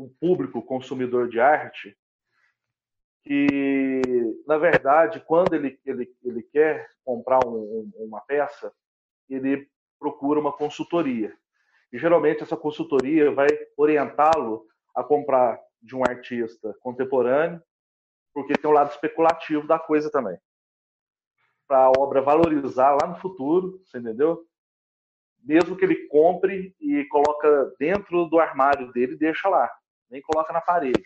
um 0.03 0.09
público 0.17 0.61
consumidor 0.61 1.27
de 1.27 1.41
arte 1.41 1.93
que, 3.25 3.99
na 4.47 4.57
verdade, 4.57 5.21
quando 5.27 5.53
ele, 5.55 5.77
ele, 5.85 6.09
ele 6.23 6.43
quer 6.43 6.87
comprar 7.03 7.45
um, 7.45 7.57
um, 7.57 7.91
uma 8.05 8.21
peça, 8.21 8.71
ele 9.29 9.67
procura 9.99 10.39
uma 10.39 10.51
consultoria. 10.51 11.35
E 11.91 11.97
geralmente 11.97 12.43
essa 12.43 12.57
consultoria 12.57 13.31
vai 13.31 13.47
orientá-lo 13.77 14.65
a 14.93 15.03
comprar 15.03 15.59
de 15.81 15.95
um 15.95 16.03
artista 16.03 16.75
contemporâneo, 16.81 17.61
porque 18.33 18.53
tem 18.53 18.69
um 18.69 18.73
lado 18.73 18.91
especulativo 18.91 19.67
da 19.67 19.79
coisa 19.79 20.11
também. 20.11 20.37
Para 21.67 21.85
a 21.85 21.91
obra 21.97 22.21
valorizar 22.21 22.97
lá 23.01 23.07
no 23.07 23.19
futuro, 23.19 23.81
você 23.83 23.97
entendeu? 23.97 24.45
Mesmo 25.43 25.75
que 25.75 25.85
ele 25.85 26.07
compre 26.07 26.75
e 26.79 27.05
coloca 27.05 27.73
dentro 27.79 28.25
do 28.25 28.39
armário 28.39 28.91
dele 28.91 29.15
deixa 29.15 29.47
lá, 29.47 29.71
nem 30.09 30.21
coloca 30.21 30.51
na 30.51 30.61
parede. 30.61 31.03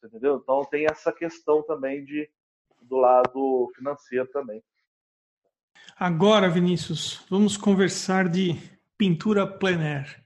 Você 0.00 0.08
entendeu? 0.08 0.36
Então 0.36 0.62
tem 0.64 0.84
essa 0.84 1.12
questão 1.12 1.62
também 1.62 2.04
de 2.04 2.28
do 2.82 2.96
lado 2.96 3.70
financeiro 3.74 4.28
também. 4.28 4.62
Agora, 5.98 6.46
Vinícius, 6.50 7.24
vamos 7.30 7.56
conversar 7.56 8.28
de 8.28 8.52
pintura 8.98 9.46
plein 9.46 9.82
air. 9.82 10.22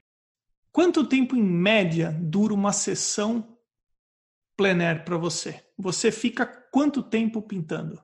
Quanto 0.69 1.07
tempo 1.07 1.33
em 1.33 1.41
média 1.41 2.11
dura 2.11 2.53
uma 2.53 2.73
sessão 2.73 3.57
plein 4.57 4.83
air 4.83 5.05
para 5.05 5.15
você? 5.15 5.63
Você 5.77 6.11
fica 6.11 6.45
quanto 6.45 7.01
tempo 7.01 7.41
pintando? 7.41 8.03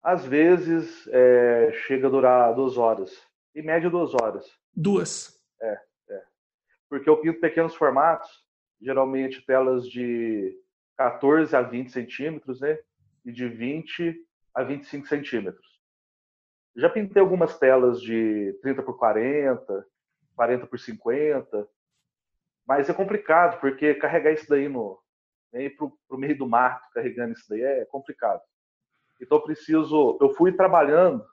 Às 0.00 0.24
vezes 0.24 1.08
é, 1.08 1.72
chega 1.88 2.06
a 2.06 2.10
durar 2.10 2.54
duas 2.54 2.78
horas. 2.78 3.10
Em 3.56 3.62
média, 3.62 3.90
duas 3.90 4.14
horas. 4.14 4.48
Duas? 4.72 5.44
É, 5.60 5.80
é. 6.10 6.22
Porque 6.88 7.10
eu 7.10 7.16
pinto 7.16 7.40
pequenos 7.40 7.74
formatos, 7.74 8.30
geralmente 8.80 9.44
telas 9.44 9.88
de 9.88 10.56
14 10.96 11.56
a 11.56 11.62
20 11.62 11.90
centímetros, 11.90 12.60
né? 12.60 12.78
E 13.24 13.32
de 13.32 13.48
20 13.48 14.14
a 14.54 14.62
25 14.62 15.08
centímetros. 15.08 15.71
Já 16.74 16.88
pintei 16.88 17.20
algumas 17.20 17.58
telas 17.58 18.00
de 18.00 18.58
30 18.62 18.82
por 18.82 18.98
40, 18.98 19.86
40 20.34 20.66
por 20.66 20.78
50, 20.78 21.68
mas 22.66 22.88
é 22.88 22.94
complicado, 22.94 23.60
porque 23.60 23.94
carregar 23.94 24.32
isso 24.32 24.48
daí 24.48 24.68
no 24.68 24.98
né, 25.52 25.68
pro, 25.70 25.96
pro 26.08 26.18
meio 26.18 26.36
do 26.36 26.48
mato 26.48 26.82
carregando 26.92 27.32
isso 27.32 27.44
daí 27.48 27.62
é 27.62 27.84
complicado. 27.84 28.40
Então 29.20 29.38
eu 29.38 29.42
preciso, 29.42 30.18
eu 30.20 30.30
fui 30.34 30.52
trabalhando 30.52 31.24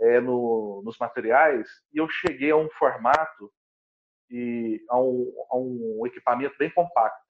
é, 0.00 0.20
no, 0.20 0.82
nos 0.84 0.98
materiais 0.98 1.68
e 1.92 1.98
eu 1.98 2.08
cheguei 2.08 2.50
a 2.50 2.56
um 2.56 2.70
formato 2.70 3.52
e 4.30 4.84
a 4.88 4.98
um, 4.98 5.32
a 5.50 5.56
um 5.56 6.06
equipamento 6.06 6.56
bem 6.58 6.70
compacto. 6.70 7.26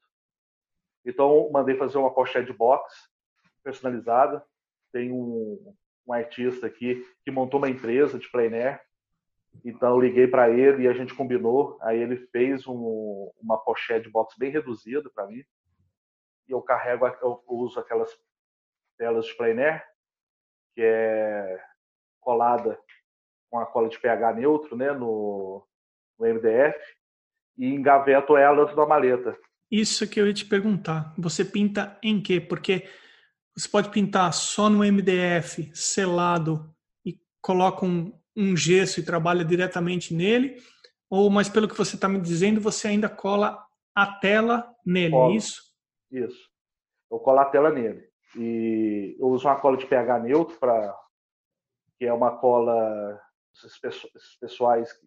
Então 1.05 1.51
mandei 1.51 1.77
fazer 1.77 1.99
uma 1.99 2.13
pochete 2.13 2.53
box 2.53 3.11
personalizada. 3.63 4.45
Tem 4.93 5.13
um, 5.13 5.75
um 6.09 6.13
artista 6.13 6.67
aqui 6.67 7.07
que 7.23 7.31
montou 7.31 7.59
uma 7.59 7.69
empresa 7.69 8.19
de 8.19 8.29
plein 8.31 8.55
air. 8.55 8.81
Então 9.65 10.01
liguei 10.01 10.27
para 10.27 10.49
ele 10.49 10.85
e 10.85 10.89
a 10.89 10.93
gente 10.95 11.15
combinou. 11.15 11.79
Aí 11.83 12.01
ele 12.01 12.17
fez 12.29 12.67
um, 12.67 13.31
uma 13.41 13.59
pochete 13.59 14.09
box 14.09 14.35
bem 14.39 14.51
reduzida 14.51 15.11
para 15.15 15.27
mim. 15.27 15.45
E 16.49 16.53
eu 16.53 16.63
carrego, 16.63 17.07
eu 17.07 17.43
uso 17.47 17.79
aquelas 17.79 18.11
telas 18.97 19.27
de 19.27 19.37
plein 19.37 19.59
air, 19.59 19.85
que 20.75 20.81
é 20.83 21.61
colada 22.21 22.79
com 23.51 23.59
a 23.59 23.67
cola 23.67 23.89
de 23.89 23.99
pH 23.99 24.35
neutro, 24.35 24.77
né, 24.77 24.93
no, 24.93 25.67
no 26.19 26.27
MDF, 26.27 26.79
e 27.57 27.67
engaveto 27.67 28.37
ela 28.37 28.65
dentro 28.65 28.77
da 28.77 28.87
maleta. 28.87 29.39
Isso 29.71 30.09
que 30.09 30.21
eu 30.21 30.27
ia 30.27 30.35
te 30.35 30.45
perguntar. 30.45 31.15
Você 31.19 31.45
pinta 31.45 31.99
em 32.03 32.21
quê? 32.23 32.41
Porque 32.41 32.89
você 33.59 33.69
pode 33.69 33.91
pintar 33.91 34.33
só 34.33 34.71
no 34.71 34.85
MDF, 34.85 35.69
selado, 35.75 36.73
e 37.05 37.21
coloca 37.43 37.85
um, 37.85 38.17
um 38.37 38.57
gesso 38.57 39.01
e 39.01 39.05
trabalha 39.05 39.45
diretamente 39.45 40.15
nele, 40.15 40.63
ou, 41.11 41.29
mas 41.29 41.49
pelo 41.49 41.67
que 41.67 41.77
você 41.77 41.97
está 41.97 42.09
me 42.09 42.21
dizendo, 42.21 42.61
você 42.61 42.87
ainda 42.87 43.09
cola 43.09 43.67
a 43.95 44.07
tela 44.07 44.73
nele, 44.87 45.17
é 45.17 45.31
isso? 45.33 45.75
Isso. 46.11 46.49
Eu 47.11 47.19
colo 47.19 47.41
a 47.41 47.47
tela 47.47 47.71
nele. 47.71 48.09
E 48.37 49.17
eu 49.19 49.27
uso 49.27 49.49
uma 49.49 49.59
cola 49.59 49.77
de 49.77 49.87
pH 49.87 50.21
neutro, 50.21 50.57
pra, 50.59 50.97
que 51.99 52.05
é 52.05 52.13
uma 52.13 52.37
cola, 52.39 53.21
esses 53.53 54.37
pessoais 54.39 54.93
que, 54.93 55.07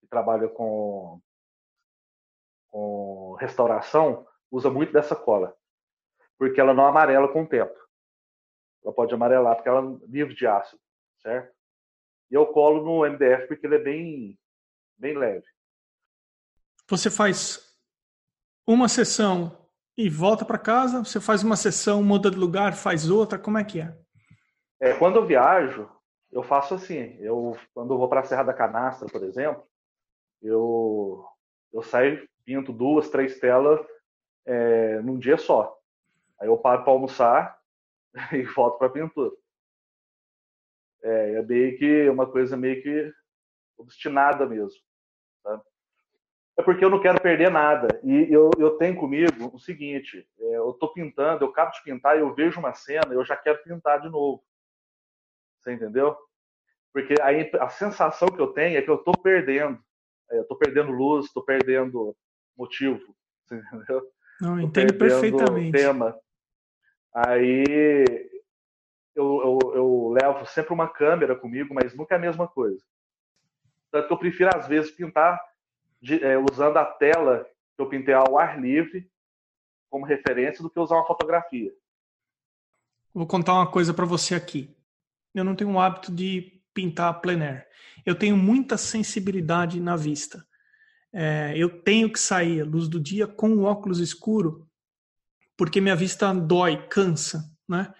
que 0.00 0.06
trabalham 0.10 0.48
com, 0.48 1.20
com 2.70 3.36
restauração, 3.38 4.26
usa 4.50 4.68
muito 4.68 4.92
dessa 4.92 5.14
cola 5.14 5.54
porque 6.38 6.60
ela 6.60 6.72
não 6.72 6.86
amarela 6.86 7.28
com 7.28 7.42
o 7.42 7.48
tempo. 7.48 7.74
Ela 8.84 8.94
pode 8.94 9.12
amarelar 9.12 9.56
porque 9.56 9.68
ela 9.68 9.80
é 9.80 10.06
livre 10.06 10.34
de 10.34 10.46
ácido, 10.46 10.80
certo? 11.18 11.52
E 12.30 12.34
eu 12.34 12.46
colo 12.46 12.84
no 12.84 13.10
MDF 13.10 13.48
porque 13.48 13.66
ele 13.66 13.76
é 13.76 13.82
bem, 13.82 14.38
bem 14.96 15.16
leve. 15.16 15.46
Você 16.88 17.10
faz 17.10 17.76
uma 18.66 18.88
sessão 18.88 19.68
e 19.96 20.08
volta 20.08 20.44
para 20.44 20.58
casa? 20.58 21.04
Você 21.04 21.20
faz 21.20 21.42
uma 21.42 21.56
sessão, 21.56 22.02
muda 22.02 22.30
de 22.30 22.38
lugar, 22.38 22.74
faz 22.74 23.10
outra? 23.10 23.38
Como 23.38 23.58
é 23.58 23.64
que 23.64 23.80
é? 23.80 23.98
é 24.80 24.94
quando 24.94 25.16
eu 25.16 25.26
viajo, 25.26 25.90
eu 26.30 26.42
faço 26.42 26.74
assim. 26.74 27.16
Eu, 27.18 27.58
quando 27.74 27.92
eu 27.92 27.98
vou 27.98 28.08
para 28.08 28.20
a 28.20 28.24
Serra 28.24 28.44
da 28.44 28.54
Canastra, 28.54 29.08
por 29.08 29.22
exemplo, 29.22 29.66
eu, 30.40 31.24
eu 31.72 31.82
saio, 31.82 32.28
pinto 32.44 32.72
duas, 32.72 33.10
três 33.10 33.38
telas 33.38 33.80
é, 34.46 35.00
num 35.00 35.18
dia 35.18 35.36
só. 35.36 35.77
Aí 36.40 36.48
eu 36.48 36.56
paro 36.56 36.82
para 36.82 36.92
almoçar 36.92 37.58
e 38.32 38.42
volto 38.42 38.78
para 38.78 38.86
a 38.86 38.90
pintura. 38.90 39.34
É, 41.02 41.34
é 41.34 41.42
meio 41.42 41.78
que 41.78 42.08
uma 42.08 42.26
coisa 42.26 42.56
meio 42.56 42.82
que 42.82 43.12
obstinada 43.76 44.46
mesmo. 44.46 44.80
Tá? 45.42 45.62
É 46.58 46.62
porque 46.62 46.84
eu 46.84 46.90
não 46.90 47.00
quero 47.00 47.20
perder 47.20 47.50
nada. 47.50 48.00
E 48.02 48.32
eu, 48.32 48.50
eu 48.58 48.76
tenho 48.76 48.96
comigo 48.96 49.50
o 49.52 49.58
seguinte: 49.58 50.28
é, 50.40 50.56
eu 50.56 50.70
estou 50.70 50.92
pintando, 50.92 51.44
eu 51.44 51.50
acabo 51.50 51.70
de 51.72 51.82
pintar, 51.82 52.18
eu 52.18 52.34
vejo 52.34 52.58
uma 52.58 52.74
cena, 52.74 53.12
eu 53.12 53.24
já 53.24 53.36
quero 53.36 53.62
pintar 53.62 54.00
de 54.00 54.08
novo. 54.08 54.42
Você 55.60 55.72
entendeu? 55.72 56.16
Porque 56.92 57.14
aí 57.22 57.50
a 57.60 57.68
sensação 57.68 58.28
que 58.28 58.40
eu 58.40 58.48
tenho 58.48 58.76
é 58.76 58.82
que 58.82 58.90
eu 58.90 58.96
estou 58.96 59.14
perdendo. 59.22 59.78
É, 60.30 60.38
eu 60.38 60.42
estou 60.42 60.58
perdendo 60.58 60.90
luz, 60.90 61.26
estou 61.26 61.44
perdendo 61.44 62.16
motivo. 62.56 63.14
Você 63.46 63.54
entendeu? 63.72 64.02
Não, 64.40 64.60
entendo 64.60 64.98
perfeitamente. 64.98 65.72
tema. 65.72 66.18
Aí 67.14 67.64
eu, 69.14 69.58
eu, 69.64 69.74
eu, 69.74 70.08
levo 70.10 70.46
sempre 70.46 70.72
uma 70.72 70.88
câmera 70.88 71.34
comigo, 71.34 71.74
mas 71.74 71.94
nunca 71.94 72.14
é 72.14 72.18
a 72.18 72.20
mesma 72.20 72.46
coisa. 72.46 72.82
Tanto 73.90 74.06
que 74.06 74.12
eu 74.12 74.18
prefiro, 74.18 74.50
às 74.54 74.66
vezes, 74.66 74.90
pintar 74.90 75.40
de, 76.00 76.22
é, 76.22 76.38
usando 76.38 76.76
a 76.76 76.84
tela 76.84 77.44
que 77.76 77.82
eu 77.82 77.88
pintei 77.88 78.14
ao 78.14 78.38
ar 78.38 78.60
livre 78.60 79.10
como 79.90 80.04
referência 80.04 80.62
do 80.62 80.70
que 80.70 80.78
usar 80.78 80.96
uma 80.96 81.06
fotografia. 81.06 81.72
Vou 83.12 83.26
contar 83.26 83.54
uma 83.54 83.70
coisa 83.70 83.94
para 83.94 84.04
você 84.04 84.34
aqui. 84.34 84.76
Eu 85.34 85.44
não 85.44 85.56
tenho 85.56 85.72
o 85.72 85.80
hábito 85.80 86.12
de 86.12 86.62
pintar 86.74 87.20
plein 87.20 87.42
air. 87.42 87.66
Eu 88.04 88.14
tenho 88.14 88.36
muita 88.36 88.76
sensibilidade 88.76 89.80
na 89.80 89.96
vista. 89.96 90.46
É, 91.12 91.54
eu 91.56 91.82
tenho 91.82 92.12
que 92.12 92.20
sair 92.20 92.60
à 92.60 92.64
luz 92.64 92.86
do 92.86 93.00
dia 93.00 93.26
com 93.26 93.50
o 93.54 93.64
óculos 93.64 93.98
escuro 93.98 94.67
porque 95.58 95.80
minha 95.80 95.96
vista 95.96 96.32
dói, 96.32 96.86
cansa, 96.88 97.44
né? 97.68 97.92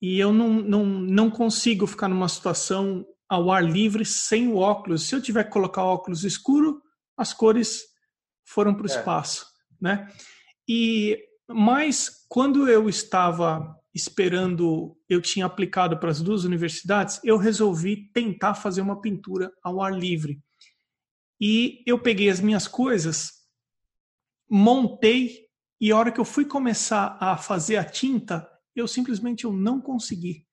E 0.00 0.18
eu 0.18 0.32
não, 0.32 0.54
não, 0.54 0.84
não 0.84 1.30
consigo 1.30 1.86
ficar 1.86 2.08
numa 2.08 2.28
situação 2.28 3.06
ao 3.28 3.52
ar 3.52 3.62
livre 3.62 4.04
sem 4.04 4.48
o 4.48 4.56
óculos. 4.56 5.04
Se 5.06 5.14
eu 5.14 5.22
tiver 5.22 5.44
que 5.44 5.50
colocar 5.50 5.84
óculos 5.84 6.24
escuro, 6.24 6.82
as 7.16 7.32
cores 7.32 7.82
foram 8.44 8.74
para 8.74 8.88
o 8.88 8.90
é. 8.90 8.96
espaço, 8.96 9.46
né? 9.80 10.08
E 10.68 11.18
mas 11.48 12.24
quando 12.28 12.66
eu 12.66 12.88
estava 12.88 13.78
esperando, 13.94 14.96
eu 15.06 15.20
tinha 15.20 15.44
aplicado 15.44 15.98
para 15.98 16.10
as 16.10 16.22
duas 16.22 16.44
universidades, 16.44 17.20
eu 17.22 17.36
resolvi 17.36 18.10
tentar 18.12 18.54
fazer 18.54 18.80
uma 18.80 19.00
pintura 19.00 19.52
ao 19.62 19.82
ar 19.82 19.92
livre. 19.92 20.40
E 21.38 21.82
eu 21.86 21.98
peguei 21.98 22.30
as 22.30 22.40
minhas 22.40 22.66
coisas 22.66 23.42
montei 24.48 25.46
e 25.82 25.90
a 25.90 25.96
hora 25.96 26.12
que 26.12 26.20
eu 26.20 26.24
fui 26.24 26.44
começar 26.44 27.16
a 27.18 27.36
fazer 27.36 27.76
a 27.76 27.84
tinta, 27.84 28.48
eu 28.72 28.86
simplesmente 28.86 29.42
eu 29.42 29.52
não 29.52 29.80
consegui. 29.80 30.46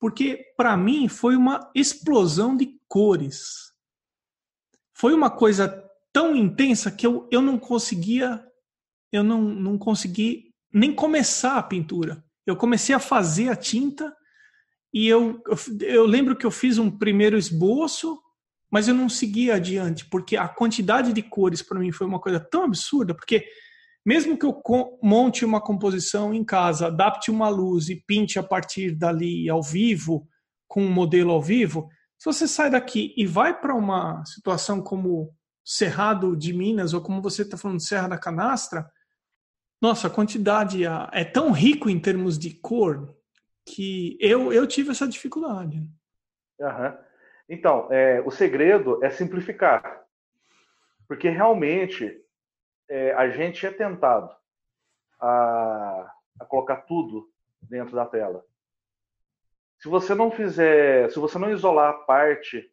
Porque 0.00 0.46
para 0.56 0.74
mim 0.78 1.08
foi 1.08 1.36
uma 1.36 1.70
explosão 1.74 2.56
de 2.56 2.80
cores. 2.88 3.74
Foi 4.94 5.12
uma 5.12 5.28
coisa 5.28 5.68
tão 6.10 6.34
intensa 6.34 6.90
que 6.90 7.06
eu, 7.06 7.28
eu 7.30 7.42
não 7.42 7.58
conseguia 7.58 8.42
eu 9.12 9.22
não, 9.22 9.42
não 9.42 9.76
consegui 9.76 10.54
nem 10.72 10.94
começar 10.94 11.58
a 11.58 11.62
pintura. 11.62 12.24
Eu 12.46 12.56
comecei 12.56 12.94
a 12.94 12.98
fazer 12.98 13.50
a 13.50 13.56
tinta 13.56 14.16
e 14.90 15.06
eu, 15.06 15.42
eu, 15.46 15.86
eu 15.86 16.06
lembro 16.06 16.34
que 16.34 16.46
eu 16.46 16.50
fiz 16.50 16.78
um 16.78 16.90
primeiro 16.90 17.36
esboço, 17.36 18.18
mas 18.70 18.88
eu 18.88 18.94
não 18.94 19.10
segui 19.10 19.50
adiante, 19.50 20.06
porque 20.06 20.34
a 20.34 20.48
quantidade 20.48 21.12
de 21.12 21.22
cores 21.22 21.60
para 21.60 21.78
mim 21.78 21.92
foi 21.92 22.06
uma 22.06 22.18
coisa 22.18 22.40
tão 22.40 22.64
absurda, 22.64 23.14
porque 23.14 23.46
mesmo 24.04 24.36
que 24.36 24.44
eu 24.44 24.62
monte 25.02 25.44
uma 25.44 25.60
composição 25.60 26.34
em 26.34 26.44
casa, 26.44 26.88
adapte 26.88 27.30
uma 27.30 27.48
luz 27.48 27.88
e 27.88 27.96
pinte 27.96 28.38
a 28.38 28.42
partir 28.42 28.92
dali 28.92 29.48
ao 29.48 29.62
vivo, 29.62 30.26
com 30.66 30.82
um 30.82 30.90
modelo 30.90 31.32
ao 31.32 31.42
vivo, 31.42 31.88
se 32.22 32.26
você 32.26 32.46
sai 32.46 32.70
daqui 32.70 33.12
e 33.16 33.26
vai 33.26 33.58
para 33.58 33.74
uma 33.74 34.24
situação 34.24 34.80
como 34.80 35.34
Cerrado 35.64 36.36
de 36.36 36.52
Minas, 36.52 36.94
ou 36.94 37.02
como 37.02 37.20
você 37.20 37.42
está 37.42 37.56
falando, 37.56 37.82
Serra 37.82 38.06
da 38.06 38.16
Canastra, 38.16 38.88
nossa, 39.80 40.06
a 40.06 40.10
quantidade 40.10 40.84
é 41.12 41.24
tão 41.24 41.50
rico 41.50 41.90
em 41.90 41.98
termos 41.98 42.38
de 42.38 42.54
cor 42.60 43.12
que 43.66 44.16
eu, 44.20 44.52
eu 44.52 44.68
tive 44.68 44.92
essa 44.92 45.08
dificuldade. 45.08 45.78
Uhum. 46.60 46.96
Então, 47.48 47.88
é, 47.90 48.20
o 48.24 48.30
segredo 48.30 49.04
é 49.04 49.10
simplificar. 49.10 50.04
Porque 51.08 51.28
realmente 51.28 52.22
é, 52.92 53.14
a 53.14 53.26
gente 53.30 53.66
é 53.66 53.70
tentado 53.70 54.36
a, 55.18 56.14
a 56.38 56.44
colocar 56.44 56.76
tudo 56.82 57.32
dentro 57.62 57.96
da 57.96 58.04
tela. 58.04 58.44
Se 59.78 59.88
você 59.88 60.14
não 60.14 60.30
fizer, 60.30 61.10
se 61.10 61.18
você 61.18 61.38
não 61.38 61.50
isolar 61.50 61.88
a 61.88 61.98
parte, 62.00 62.70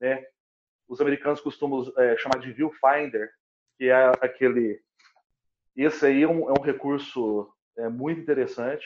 né, 0.00 0.26
os 0.88 1.00
americanos 1.00 1.40
costumam 1.40 1.92
é, 1.96 2.16
chamar 2.16 2.40
de 2.40 2.52
viewfinder, 2.52 3.32
que 3.78 3.88
é 3.88 4.08
aquele. 4.20 4.82
Esse 5.76 6.06
aí 6.06 6.24
é 6.24 6.28
um, 6.28 6.50
é 6.50 6.52
um 6.58 6.62
recurso 6.62 7.54
é, 7.78 7.88
muito 7.88 8.20
interessante, 8.20 8.84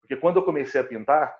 porque 0.00 0.14
quando 0.14 0.36
eu 0.36 0.44
comecei 0.44 0.80
a 0.80 0.84
pintar, 0.84 1.36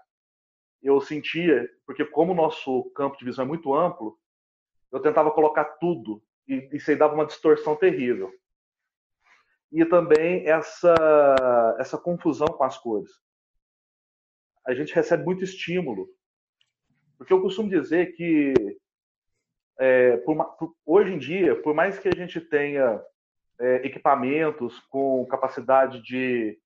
eu 0.83 1.01
sentia, 1.01 1.71
porque 1.87 2.05
como 2.05 2.33
o 2.33 2.35
nosso 2.37 2.91
campo 2.97 3.17
de 3.17 3.25
visão 3.25 3.45
é 3.45 3.49
muito 3.49 3.73
amplo, 3.73 4.19
eu 4.91 4.99
tentava 4.99 5.31
colocar 5.31 5.65
tudo 5.65 6.21
e 6.51 6.69
isso 6.73 6.91
aí 6.91 6.97
dava 6.97 7.15
uma 7.15 7.27
distorção 7.27 7.77
terrível. 7.77 8.35
E 9.71 9.85
também 9.85 10.49
essa, 10.49 11.77
essa 11.79 11.97
confusão 11.97 12.49
com 12.49 12.65
as 12.65 12.77
cores. 12.77 13.13
A 14.67 14.75
gente 14.75 14.93
recebe 14.93 15.25
muito 15.25 15.45
estímulo. 15.45 16.09
Porque 17.17 17.33
eu 17.33 17.41
costumo 17.41 17.71
dizer 17.71 18.17
que 18.17 18.53
é, 19.79 20.17
por, 20.19 20.37
por, 20.57 20.75
hoje 20.85 21.13
em 21.13 21.19
dia, 21.19 21.55
por 21.63 21.73
mais 21.73 21.99
que 21.99 22.09
a 22.09 22.15
gente 22.15 22.41
tenha 22.41 23.01
é, 23.61 23.87
equipamentos 23.87 24.81
com 24.89 25.25
capacidade 25.27 26.03
de 26.03 26.59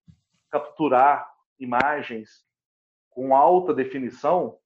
capturar 0.50 1.30
imagens 1.58 2.42
com 3.10 3.36
alta 3.36 3.74
definição, 3.74 4.58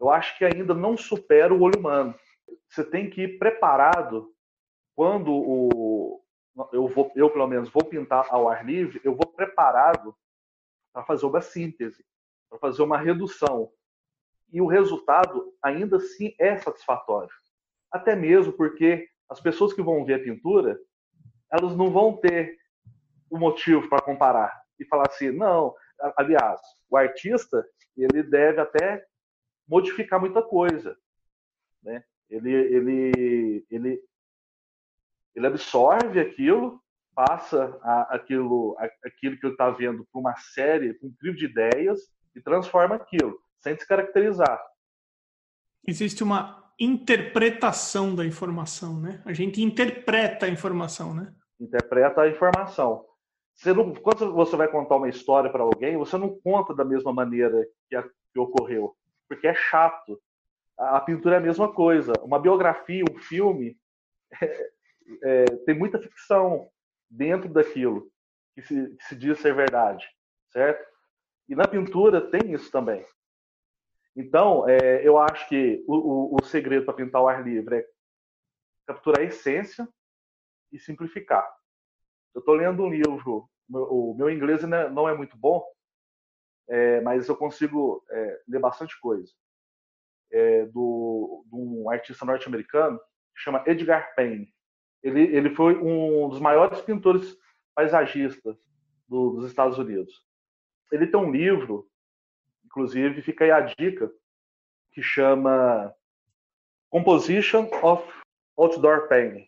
eu 0.00 0.10
acho 0.10 0.36
que 0.36 0.44
ainda 0.44 0.74
não 0.74 0.96
supera 0.96 1.54
o 1.54 1.62
olho 1.62 1.78
humano. 1.78 2.14
Você 2.68 2.82
tem 2.82 3.08
que 3.08 3.22
ir 3.22 3.38
preparado 3.38 4.33
quando 4.94 5.32
o, 5.32 6.22
eu 6.72 6.86
vou, 6.88 7.10
eu 7.16 7.30
pelo 7.30 7.46
menos 7.46 7.68
vou 7.68 7.84
pintar 7.84 8.26
ao 8.30 8.48
ar 8.48 8.64
livre, 8.64 9.00
eu 9.04 9.14
vou 9.14 9.26
preparado 9.26 10.14
para 10.92 11.04
fazer 11.04 11.26
uma 11.26 11.40
síntese, 11.40 12.04
para 12.48 12.58
fazer 12.58 12.82
uma 12.82 12.98
redução. 12.98 13.70
E 14.52 14.60
o 14.60 14.66
resultado 14.66 15.52
ainda 15.62 15.96
assim 15.96 16.34
é 16.38 16.56
satisfatório. 16.56 17.34
Até 17.90 18.14
mesmo 18.14 18.52
porque 18.52 19.08
as 19.28 19.40
pessoas 19.40 19.72
que 19.72 19.82
vão 19.82 20.04
ver 20.04 20.14
a 20.14 20.22
pintura, 20.22 20.78
elas 21.50 21.76
não 21.76 21.90
vão 21.90 22.16
ter 22.16 22.56
o 23.28 23.36
um 23.36 23.40
motivo 23.40 23.88
para 23.88 24.02
comparar 24.02 24.62
e 24.78 24.84
falar 24.84 25.08
assim, 25.08 25.30
não, 25.30 25.74
aliás, 26.16 26.60
o 26.88 26.96
artista, 26.96 27.66
ele 27.96 28.22
deve 28.22 28.60
até 28.60 29.04
modificar 29.66 30.20
muita 30.20 30.42
coisa, 30.42 30.96
né? 31.82 32.04
Ele 32.28 32.50
ele 32.50 33.66
ele 33.70 34.02
ele 35.34 35.46
absorve 35.46 36.20
aquilo, 36.20 36.80
passa 37.14 37.78
a, 37.82 38.14
aquilo, 38.14 38.76
a, 38.78 38.84
aquilo 39.06 39.38
que 39.38 39.46
ele 39.46 39.54
está 39.54 39.70
vendo 39.70 40.06
para 40.10 40.20
uma 40.20 40.36
série, 40.36 40.94
para 40.94 41.08
um 41.08 41.12
trio 41.18 41.34
de 41.34 41.46
ideias 41.46 42.00
e 42.34 42.40
transforma 42.40 42.96
aquilo, 42.96 43.38
sem 43.60 43.74
descaracterizar. 43.74 44.60
Existe 45.86 46.22
uma 46.22 46.64
interpretação 46.78 48.14
da 48.14 48.24
informação, 48.24 49.00
né? 49.00 49.22
A 49.24 49.32
gente 49.32 49.62
interpreta 49.62 50.46
a 50.46 50.48
informação, 50.48 51.14
né? 51.14 51.32
Interpreta 51.60 52.22
a 52.22 52.28
informação. 52.28 53.04
Você 53.54 53.72
não, 53.72 53.94
quando 53.94 54.32
você 54.32 54.56
vai 54.56 54.68
contar 54.68 54.96
uma 54.96 55.08
história 55.08 55.50
para 55.50 55.62
alguém, 55.62 55.96
você 55.96 56.18
não 56.18 56.36
conta 56.40 56.74
da 56.74 56.84
mesma 56.84 57.12
maneira 57.12 57.64
que, 57.88 57.94
a, 57.94 58.02
que 58.02 58.38
ocorreu, 58.38 58.96
porque 59.28 59.46
é 59.46 59.54
chato. 59.54 60.20
A, 60.76 60.96
a, 60.96 61.00
pintura 61.00 61.36
é 61.36 61.38
a 61.38 61.42
mesma 61.42 61.72
coisa. 61.72 62.12
Uma 62.22 62.40
biografia, 62.40 63.04
um 63.08 63.18
filme, 63.18 63.76
é, 64.42 64.70
tem 65.66 65.78
muita 65.78 65.98
ficção 65.98 66.70
dentro 67.10 67.48
daquilo 67.48 68.10
que 68.54 68.62
se, 68.62 68.96
que 68.96 69.04
se 69.04 69.16
diz 69.16 69.38
ser 69.40 69.54
verdade, 69.54 70.06
certo? 70.50 70.84
E 71.48 71.54
na 71.54 71.68
pintura 71.68 72.20
tem 72.30 72.52
isso 72.52 72.70
também. 72.70 73.06
Então, 74.16 74.68
é, 74.68 75.06
eu 75.06 75.18
acho 75.18 75.48
que 75.48 75.84
o, 75.88 75.94
o, 75.96 76.36
o 76.40 76.44
segredo 76.44 76.86
para 76.86 76.94
pintar 76.94 77.20
o 77.20 77.28
ar 77.28 77.42
livre 77.44 77.78
é 77.78 77.86
capturar 78.86 79.20
a 79.20 79.24
essência 79.24 79.88
e 80.72 80.78
simplificar. 80.78 81.44
Eu 82.34 82.40
estou 82.40 82.54
lendo 82.54 82.82
um 82.82 82.90
livro, 82.90 83.48
o 83.68 84.14
meu 84.16 84.30
inglês 84.30 84.62
não 84.62 85.08
é 85.08 85.16
muito 85.16 85.36
bom, 85.36 85.64
é, 86.68 87.00
mas 87.00 87.28
eu 87.28 87.36
consigo 87.36 88.04
é, 88.10 88.42
ler 88.48 88.60
bastante 88.60 88.98
coisa. 89.00 89.32
É, 90.32 90.66
do, 90.66 91.44
de 91.46 91.54
um 91.54 91.90
artista 91.90 92.24
norte-americano 92.24 92.98
que 92.98 93.42
chama 93.42 93.62
Edgar 93.66 94.14
Payne. 94.14 94.53
Ele, 95.04 95.20
ele 95.36 95.54
foi 95.54 95.76
um 95.76 96.30
dos 96.30 96.40
maiores 96.40 96.80
pintores 96.80 97.38
paisagistas 97.74 98.56
do, 99.06 99.34
dos 99.34 99.46
Estados 99.46 99.78
Unidos. 99.78 100.24
Ele 100.90 101.06
tem 101.06 101.20
um 101.20 101.30
livro, 101.30 101.86
inclusive 102.64 103.20
fica 103.20 103.44
aí 103.44 103.50
a 103.50 103.60
dica, 103.60 104.10
que 104.92 105.02
chama 105.02 105.94
Composition 106.88 107.68
of 107.82 108.02
Outdoor 108.56 109.06
Painting. 109.06 109.46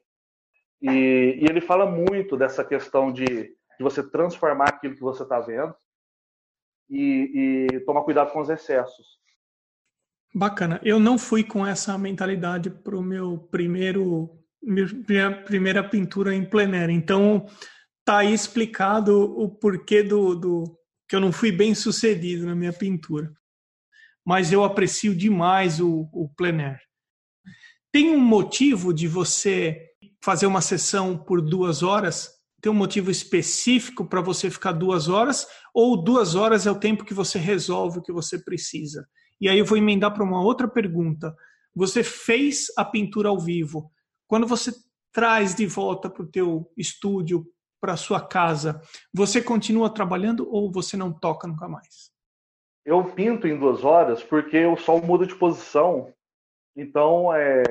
E, 0.82 1.38
e, 1.40 1.44
ele 1.48 1.62
fala 1.62 1.86
muito 1.86 2.36
dessa 2.36 2.62
questão 2.62 3.10
de, 3.10 3.26
de 3.26 3.80
você 3.80 4.02
transformar 4.02 4.68
aquilo 4.68 4.94
que 4.94 5.00
você 5.00 5.22
está 5.22 5.40
vendo 5.40 5.74
e, 6.90 7.70
e 7.72 7.80
tomar 7.80 8.02
cuidado 8.02 8.30
com 8.30 8.40
os 8.40 8.50
excessos. 8.50 9.18
Bacana. 10.34 10.78
Eu 10.84 11.00
não 11.00 11.16
fui 11.16 11.42
com 11.42 11.66
essa 11.66 11.96
mentalidade 11.96 12.68
para 12.68 12.94
o 12.94 13.02
meu 13.02 13.38
primeiro 13.38 14.38
minha 14.62 15.42
primeira 15.44 15.82
pintura 15.82 16.34
em 16.34 16.44
plein 16.44 16.74
air. 16.74 16.90
Então, 16.90 17.46
tá 18.04 18.18
aí 18.18 18.32
explicado 18.32 19.18
o 19.38 19.48
porquê 19.48 20.02
do, 20.02 20.34
do 20.34 20.78
que 21.08 21.16
eu 21.16 21.20
não 21.20 21.32
fui 21.32 21.52
bem 21.52 21.74
sucedido 21.74 22.46
na 22.46 22.54
minha 22.54 22.72
pintura. 22.72 23.32
Mas 24.24 24.52
eu 24.52 24.64
aprecio 24.64 25.14
demais 25.14 25.80
o, 25.80 26.08
o 26.12 26.28
plein 26.36 26.60
air. 26.60 26.80
Tem 27.92 28.10
um 28.10 28.20
motivo 28.20 28.92
de 28.92 29.08
você 29.08 29.80
fazer 30.22 30.46
uma 30.46 30.60
sessão 30.60 31.16
por 31.16 31.40
duas 31.40 31.82
horas? 31.82 32.30
Tem 32.60 32.70
um 32.70 32.74
motivo 32.74 33.10
específico 33.10 34.04
para 34.04 34.20
você 34.20 34.50
ficar 34.50 34.72
duas 34.72 35.08
horas? 35.08 35.46
Ou 35.72 36.02
duas 36.02 36.34
horas 36.34 36.66
é 36.66 36.70
o 36.70 36.78
tempo 36.78 37.04
que 37.04 37.14
você 37.14 37.38
resolve 37.38 37.98
o 37.98 38.02
que 38.02 38.12
você 38.12 38.38
precisa? 38.38 39.06
E 39.40 39.48
aí 39.48 39.58
eu 39.58 39.64
vou 39.64 39.78
emendar 39.78 40.12
para 40.12 40.24
uma 40.24 40.42
outra 40.42 40.66
pergunta. 40.66 41.34
Você 41.74 42.02
fez 42.02 42.66
a 42.76 42.84
pintura 42.84 43.28
ao 43.28 43.38
vivo 43.38 43.90
quando 44.26 44.46
você 44.46 44.72
traz 45.12 45.54
de 45.54 45.66
volta 45.66 46.10
para 46.10 46.22
o 46.22 46.30
teu 46.30 46.70
estúdio, 46.76 47.46
para 47.80 47.96
sua 47.96 48.20
casa, 48.20 48.80
você 49.12 49.42
continua 49.42 49.92
trabalhando 49.92 50.48
ou 50.50 50.70
você 50.70 50.96
não 50.96 51.12
toca 51.12 51.46
nunca 51.46 51.68
mais? 51.68 52.10
Eu 52.84 53.12
pinto 53.14 53.46
em 53.46 53.58
duas 53.58 53.84
horas 53.84 54.22
porque 54.22 54.64
o 54.66 54.76
sol 54.76 55.02
muda 55.02 55.26
de 55.26 55.34
posição. 55.34 56.12
Então, 56.74 57.32
é... 57.34 57.62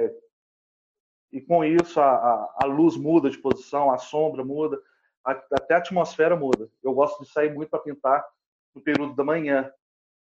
e 1.32 1.42
com 1.42 1.64
isso 1.64 2.00
a, 2.00 2.10
a, 2.10 2.56
a 2.64 2.66
luz 2.66 2.98
muda 2.98 3.30
de 3.30 3.38
posição, 3.38 3.92
a 3.92 3.98
sombra 3.98 4.44
muda, 4.44 4.82
a, 5.24 5.32
até 5.32 5.76
a 5.76 5.78
atmosfera 5.78 6.36
muda. 6.36 6.70
Eu 6.84 6.94
gosto 6.94 7.24
de 7.24 7.32
sair 7.32 7.54
muito 7.54 7.70
para 7.70 7.80
pintar 7.80 8.26
no 8.74 8.82
período 8.82 9.16
da 9.16 9.24
manhã. 9.24 9.72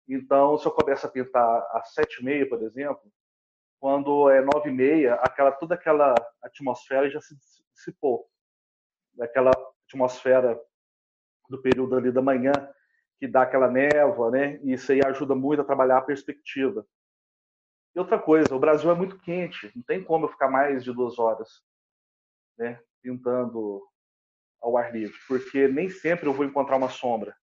Então, 0.09 0.59
se 0.59 0.67
eu 0.67 0.73
começo 0.73 1.07
a 1.07 1.11
pintar 1.11 1.67
às 1.73 1.95
sete 1.95 2.21
e 2.21 2.25
meia, 2.25 2.49
por 2.49 2.63
exemplo, 2.63 3.11
quando 3.85 4.31
é 4.31 4.41
nove 4.41 4.71
e 4.71 4.73
meia, 4.73 5.17
aquela, 5.17 5.53
toda 5.53 5.75
aquela 5.75 6.15
atmosfera 6.43 7.11
já 7.11 7.21
se 7.21 7.37
dissipou. 7.75 8.27
daquela 9.13 9.51
atmosfera 9.87 10.59
do 11.51 11.61
período 11.61 11.95
ali 11.95 12.11
da 12.11 12.23
manhã, 12.23 12.53
que 13.19 13.29
dá 13.29 13.43
aquela 13.43 13.71
névoa, 13.71 14.31
né? 14.31 14.59
E 14.63 14.73
isso 14.73 14.91
aí 14.91 15.03
ajuda 15.05 15.35
muito 15.35 15.61
a 15.61 15.67
trabalhar 15.67 15.99
a 15.99 16.03
perspectiva. 16.03 16.87
E 17.95 17.99
outra 17.99 18.19
coisa, 18.19 18.57
o 18.57 18.59
Brasil 18.59 18.91
é 18.91 18.95
muito 18.95 19.21
quente, 19.21 19.71
não 19.77 19.83
tem 19.83 20.03
como 20.03 20.25
eu 20.25 20.31
ficar 20.31 20.49
mais 20.49 20.83
de 20.83 20.91
duas 20.91 21.19
horas, 21.19 21.63
né? 22.57 22.81
Pintando 23.03 23.87
ao 24.63 24.79
ar 24.79 24.95
livre, 24.95 25.19
porque 25.29 25.69
nem 25.69 25.91
sempre 25.91 26.27
eu 26.27 26.33
vou 26.33 26.47
encontrar 26.47 26.77
uma 26.77 26.89
sombra. 26.89 27.37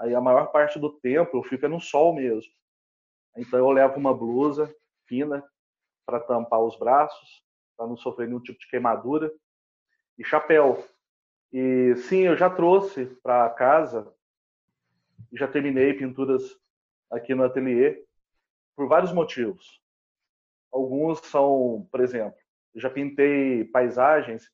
Aí 0.00 0.16
a 0.16 0.20
maior 0.20 0.46
parte 0.50 0.80
do 0.80 0.90
tempo 0.98 1.36
eu 1.36 1.44
fico 1.44 1.68
no 1.68 1.80
sol 1.80 2.12
mesmo. 2.12 2.52
Então 3.36 3.60
eu 3.60 3.70
levo 3.70 4.00
uma 4.00 4.12
blusa 4.12 4.68
fina 5.12 5.44
para 6.06 6.18
tampar 6.20 6.60
os 6.60 6.78
braços, 6.78 7.44
para 7.76 7.86
não 7.86 7.98
sofrer 7.98 8.26
nenhum 8.26 8.40
tipo 8.40 8.58
de 8.58 8.66
queimadura, 8.66 9.30
e 10.18 10.24
chapéu. 10.24 10.82
E 11.52 11.94
sim, 11.96 12.20
eu 12.20 12.34
já 12.34 12.48
trouxe 12.48 13.04
para 13.22 13.50
casa, 13.50 14.10
já 15.34 15.46
terminei 15.46 15.92
pinturas 15.92 16.42
aqui 17.10 17.34
no 17.34 17.44
ateliê, 17.44 18.02
por 18.74 18.88
vários 18.88 19.12
motivos. 19.12 19.82
Alguns 20.72 21.18
são, 21.26 21.86
por 21.92 22.00
exemplo, 22.00 22.38
eu 22.74 22.80
já 22.80 22.88
pintei 22.88 23.64
paisagens 23.66 24.50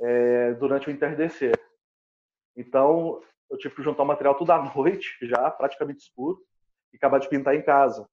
é, 0.00 0.54
durante 0.54 0.88
o 0.88 0.90
entardecer. 0.90 1.54
Então, 2.56 3.20
eu 3.50 3.58
tive 3.58 3.74
que 3.74 3.82
juntar 3.82 4.02
o 4.02 4.06
material 4.06 4.34
toda 4.34 4.54
à 4.54 4.62
noite, 4.74 5.14
já 5.20 5.50
praticamente 5.50 6.04
escuro, 6.04 6.42
e 6.90 6.96
acabar 6.96 7.18
de 7.18 7.28
pintar 7.28 7.54
em 7.54 7.62
casa. 7.62 8.08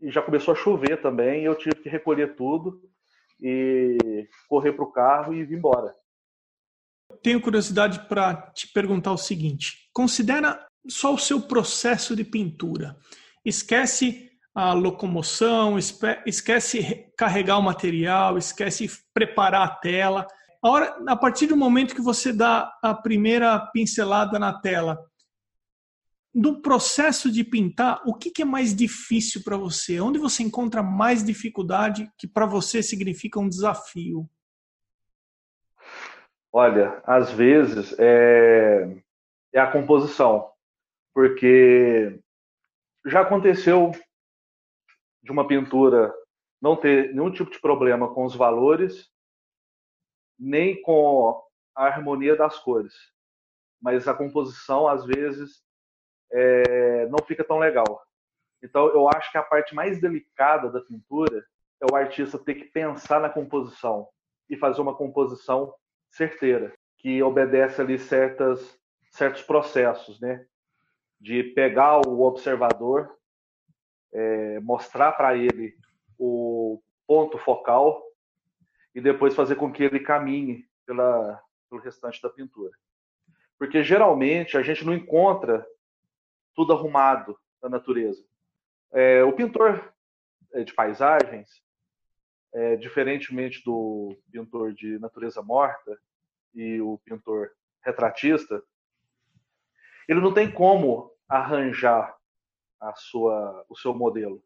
E 0.00 0.10
já 0.10 0.20
começou 0.20 0.52
a 0.52 0.56
chover 0.56 1.00
também, 1.00 1.44
eu 1.44 1.54
tive 1.54 1.76
que 1.76 1.88
recolher 1.88 2.36
tudo 2.36 2.80
e 3.40 4.28
correr 4.48 4.72
para 4.72 4.84
o 4.84 4.92
carro 4.92 5.34
e 5.34 5.44
vir 5.44 5.56
embora. 5.56 5.94
Tenho 7.22 7.40
curiosidade 7.40 8.00
para 8.08 8.34
te 8.52 8.68
perguntar 8.72 9.12
o 9.12 9.18
seguinte: 9.18 9.88
considera 9.92 10.66
só 10.88 11.14
o 11.14 11.18
seu 11.18 11.40
processo 11.40 12.14
de 12.14 12.24
pintura. 12.24 12.96
Esquece 13.44 14.30
a 14.54 14.72
locomoção, 14.72 15.76
esquece 15.78 17.12
carregar 17.16 17.58
o 17.58 17.62
material, 17.62 18.38
esquece 18.38 18.88
preparar 19.12 19.66
a 19.66 19.70
tela. 19.76 20.26
A, 20.62 20.70
hora, 20.70 20.96
a 21.06 21.14
partir 21.14 21.46
do 21.46 21.56
momento 21.56 21.94
que 21.94 22.00
você 22.00 22.32
dá 22.32 22.72
a 22.82 22.94
primeira 22.94 23.58
pincelada 23.72 24.38
na 24.38 24.58
tela, 24.58 24.98
no 26.36 26.60
processo 26.60 27.32
de 27.32 27.42
pintar, 27.42 28.02
o 28.04 28.12
que, 28.12 28.30
que 28.30 28.42
é 28.42 28.44
mais 28.44 28.76
difícil 28.76 29.42
para 29.42 29.56
você? 29.56 29.98
Onde 29.98 30.18
você 30.18 30.42
encontra 30.42 30.82
mais 30.82 31.24
dificuldade 31.24 32.12
que 32.18 32.28
para 32.28 32.44
você 32.44 32.82
significa 32.82 33.40
um 33.40 33.48
desafio? 33.48 34.28
Olha, 36.52 37.02
às 37.06 37.32
vezes 37.32 37.98
é, 37.98 39.02
é 39.50 39.58
a 39.58 39.72
composição, 39.72 40.52
porque 41.14 42.20
já 43.06 43.22
aconteceu 43.22 43.92
de 45.22 45.32
uma 45.32 45.48
pintura 45.48 46.12
não 46.60 46.76
ter 46.76 47.14
nenhum 47.14 47.32
tipo 47.32 47.50
de 47.50 47.60
problema 47.62 48.12
com 48.12 48.26
os 48.26 48.36
valores, 48.36 49.10
nem 50.38 50.82
com 50.82 51.42
a 51.74 51.86
harmonia 51.86 52.36
das 52.36 52.58
cores. 52.58 52.92
Mas 53.80 54.06
a 54.06 54.12
composição, 54.12 54.86
às 54.86 55.06
vezes, 55.06 55.65
é, 56.32 57.06
não 57.06 57.24
fica 57.26 57.44
tão 57.44 57.58
legal. 57.58 58.02
Então, 58.62 58.88
eu 58.88 59.08
acho 59.08 59.30
que 59.30 59.38
a 59.38 59.42
parte 59.42 59.74
mais 59.74 60.00
delicada 60.00 60.70
da 60.70 60.80
pintura 60.80 61.44
é 61.80 61.86
o 61.90 61.94
artista 61.94 62.38
ter 62.38 62.54
que 62.54 62.64
pensar 62.64 63.20
na 63.20 63.28
composição 63.28 64.08
e 64.48 64.56
fazer 64.56 64.80
uma 64.80 64.94
composição 64.94 65.74
certeira, 66.10 66.72
que 66.98 67.22
obedece 67.22 67.80
ali 67.80 67.98
certas, 67.98 68.78
certos 69.10 69.42
processos, 69.42 70.20
né? 70.20 70.46
De 71.20 71.42
pegar 71.42 72.06
o 72.06 72.22
observador 72.22 73.16
é, 74.12 74.60
mostrar 74.60 75.12
para 75.12 75.36
ele 75.36 75.76
o 76.18 76.80
ponto 77.06 77.38
focal 77.38 78.02
e 78.94 79.00
depois 79.00 79.34
fazer 79.34 79.56
com 79.56 79.70
que 79.70 79.82
ele 79.82 80.00
caminhe 80.00 80.64
pela, 80.86 81.40
pelo 81.68 81.82
restante 81.82 82.20
da 82.22 82.30
pintura. 82.30 82.72
Porque 83.58 83.82
geralmente 83.82 84.56
a 84.56 84.62
gente 84.62 84.84
não 84.84 84.94
encontra 84.94 85.66
tudo 86.56 86.72
arrumado 86.72 87.38
na 87.62 87.68
natureza. 87.68 88.24
É, 88.92 89.22
o 89.22 89.32
pintor 89.32 89.94
é, 90.52 90.64
de 90.64 90.72
paisagens, 90.74 91.62
é, 92.52 92.76
diferentemente 92.76 93.62
do 93.62 94.16
pintor 94.32 94.72
de 94.72 94.98
natureza 94.98 95.42
morta 95.42 96.00
e 96.54 96.80
o 96.80 96.98
pintor 97.04 97.50
retratista, 97.84 98.62
ele 100.08 100.20
não 100.20 100.32
tem 100.32 100.50
como 100.50 101.12
arranjar 101.28 102.16
a 102.80 102.94
sua, 102.94 103.64
o 103.68 103.76
seu 103.76 103.94
modelo. 103.94 104.42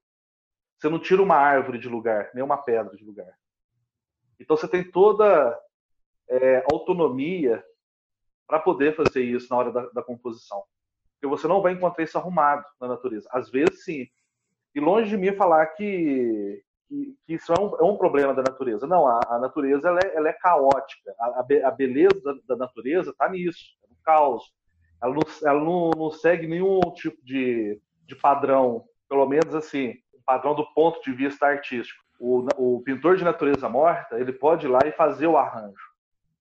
Você 0.76 0.88
não 0.88 0.98
tira 0.98 1.22
uma 1.22 1.36
árvore 1.36 1.78
de 1.78 1.88
lugar, 1.88 2.30
nem 2.34 2.42
uma 2.42 2.56
pedra 2.56 2.96
de 2.96 3.04
lugar. 3.04 3.38
Então 4.38 4.56
você 4.56 4.66
tem 4.66 4.82
toda 4.90 5.58
é, 6.28 6.64
autonomia 6.72 7.62
para 8.46 8.58
poder 8.58 8.96
fazer 8.96 9.22
isso 9.22 9.48
na 9.50 9.56
hora 9.56 9.72
da, 9.72 9.86
da, 9.90 10.02
composição. 10.02 10.64
Porque 11.20 11.36
você 11.36 11.46
não 11.46 11.60
vai 11.60 11.74
encontrar 11.74 12.02
isso 12.02 12.16
arrumado 12.16 12.64
na 12.80 12.88
natureza. 12.88 13.28
Às 13.30 13.50
vezes, 13.50 13.84
sim. 13.84 14.06
E 14.74 14.80
longe 14.80 15.10
de 15.10 15.18
mim 15.18 15.36
falar 15.36 15.66
que, 15.66 16.62
que, 16.88 17.14
que 17.26 17.34
isso 17.34 17.52
é 17.52 17.60
um, 17.60 17.76
é 17.76 17.84
um, 17.84 17.96
problema 17.98 18.32
da 18.32 18.42
natureza. 18.42 18.86
Não, 18.86 19.06
a, 19.06 19.20
a 19.28 19.38
natureza 19.38 19.88
ela 19.88 20.00
é, 20.02 20.16
ela 20.16 20.28
é, 20.30 20.32
caótica. 20.32 21.14
A, 21.20 21.44
a 21.66 21.70
beleza 21.70 22.22
da, 22.24 22.34
da 22.48 22.56
natureza 22.56 23.10
está 23.10 23.28
nisso, 23.28 23.76
é 23.84 23.88
no 23.90 23.96
caos. 24.02 24.50
Ela, 25.02 25.14
não, 25.14 25.22
ela 25.44 25.62
não, 25.62 25.90
não 25.90 26.10
segue 26.10 26.46
nenhum 26.46 26.80
tipo 26.94 27.22
de, 27.22 27.78
de 28.06 28.16
padrão, 28.16 28.84
pelo 29.06 29.26
menos 29.26 29.54
assim, 29.54 29.94
padrão 30.24 30.54
do 30.54 30.64
ponto 30.72 31.02
de 31.02 31.12
vista 31.12 31.46
artístico. 31.46 32.00
O, 32.18 32.46
o 32.56 32.82
pintor 32.82 33.16
de 33.16 33.24
natureza 33.24 33.68
morta, 33.68 34.18
ele 34.18 34.32
pode 34.32 34.66
ir 34.66 34.70
lá 34.70 34.80
e 34.86 34.92
fazer 34.92 35.26
o 35.26 35.36
arranjo. 35.36 35.90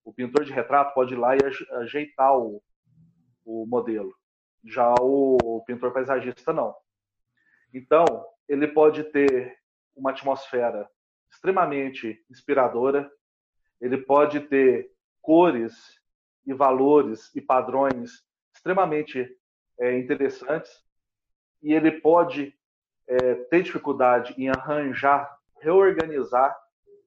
O 0.05 0.13
pintor 0.13 0.45
de 0.45 0.53
retrato 0.53 0.93
pode 0.93 1.15
ir 1.15 1.17
lá 1.17 1.35
e 1.35 1.39
ajeitar 1.81 2.37
o, 2.37 2.61
o 3.43 3.65
modelo. 3.67 4.13
Já 4.65 4.93
o, 4.99 5.63
pintor 5.65 5.91
paisagista, 5.91 6.51
não. 6.51 6.75
Então, 7.73 8.05
ele 8.47 8.67
pode 8.67 9.03
ter 9.05 9.57
uma 9.95 10.11
atmosfera 10.11 10.89
extremamente 11.31 12.23
inspiradora, 12.29 13.11
ele 13.79 13.97
pode 13.97 14.41
ter 14.41 14.91
cores 15.21 15.99
e 16.45 16.53
valores 16.53 17.33
e 17.35 17.41
padrões 17.41 18.25
extremamente 18.53 19.37
é, 19.79 19.97
interessantes, 19.97 20.83
e 21.61 21.73
ele 21.73 21.91
pode 21.91 22.53
é, 23.07 23.35
ter 23.35 23.63
dificuldade 23.63 24.33
em 24.37 24.49
arranjar, 24.49 25.37
reorganizar 25.59 26.57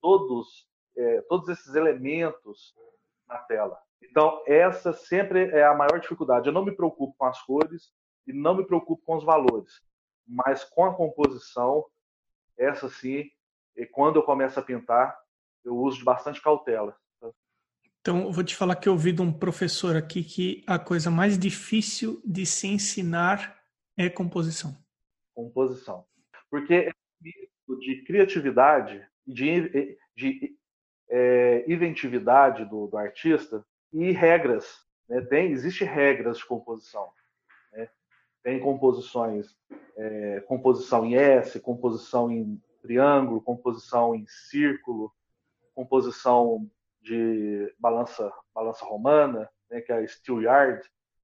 todos, 0.01 0.67
é, 0.95 1.21
todos 1.21 1.49
esses 1.49 1.75
elementos 1.75 2.75
na 3.27 3.37
tela. 3.39 3.79
Então, 4.09 4.43
essa 4.47 4.93
sempre 4.93 5.49
é 5.51 5.63
a 5.63 5.73
maior 5.73 5.99
dificuldade. 5.99 6.47
Eu 6.47 6.53
não 6.53 6.65
me 6.65 6.75
preocupo 6.75 7.15
com 7.17 7.25
as 7.25 7.41
cores 7.41 7.91
e 8.27 8.33
não 8.33 8.55
me 8.55 8.65
preocupo 8.65 9.03
com 9.05 9.15
os 9.15 9.23
valores, 9.23 9.81
mas 10.27 10.63
com 10.63 10.85
a 10.85 10.95
composição, 10.95 11.85
essa 12.57 12.89
sim, 12.89 13.29
e 13.75 13.85
quando 13.85 14.17
eu 14.17 14.23
começo 14.23 14.59
a 14.59 14.63
pintar, 14.63 15.17
eu 15.63 15.75
uso 15.75 15.99
de 15.99 16.03
bastante 16.03 16.41
cautela. 16.41 16.95
Então, 18.01 18.31
vou 18.31 18.43
te 18.43 18.55
falar 18.55 18.75
que 18.75 18.89
eu 18.89 18.93
ouvi 18.93 19.13
de 19.13 19.21
um 19.21 19.31
professor 19.31 19.95
aqui 19.95 20.23
que 20.23 20.61
a 20.67 20.77
coisa 20.77 21.09
mais 21.09 21.39
difícil 21.39 22.21
de 22.25 22.45
se 22.45 22.67
ensinar 22.67 23.57
é 23.97 24.09
composição. 24.09 24.75
Composição. 25.33 26.05
Porque 26.49 26.73
é 26.73 26.91
um 27.69 27.79
de 27.79 28.03
criatividade, 28.03 29.07
de, 29.25 29.97
de 30.15 30.57
é, 31.09 31.63
inventividade 31.71 32.65
do, 32.65 32.87
do, 32.87 32.97
artista 32.97 33.65
e 33.93 34.11
regras. 34.11 34.85
Né? 35.07 35.21
Tem, 35.21 35.51
existe 35.51 35.83
regras 35.83 36.37
de 36.37 36.45
composição. 36.45 37.09
Né? 37.71 37.87
Tem 38.43 38.59
composições, 38.59 39.55
é, 39.95 40.41
composição 40.41 41.05
em 41.05 41.15
S, 41.15 41.59
composição 41.59 42.31
em 42.31 42.61
triângulo, 42.81 43.41
composição 43.41 44.13
em 44.13 44.25
círculo, 44.27 45.13
composição 45.73 46.69
de 47.01 47.73
balança, 47.79 48.31
balança 48.53 48.83
romana, 48.85 49.49
né, 49.69 49.81
que 49.81 49.91
é 49.91 49.97
a 49.97 50.07
steel 50.07 50.41
yard, 50.41 50.81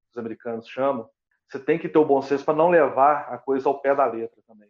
os 0.10 0.18
americanos 0.18 0.68
chamam 0.68 1.10
você 1.50 1.60
tem 1.60 1.80
que 1.80 1.90
ter 1.90 1.98
o 1.98 2.06
bom 2.06 2.22
senso 2.22 2.46
para 2.46 2.54
não 2.54 2.70
levar 2.70 3.34
a 3.34 3.38
coisa 3.38 3.68
ao 3.68 3.82
pé 3.82 3.96
da 3.96 4.06
letra 4.06 4.40
também. 4.48 4.70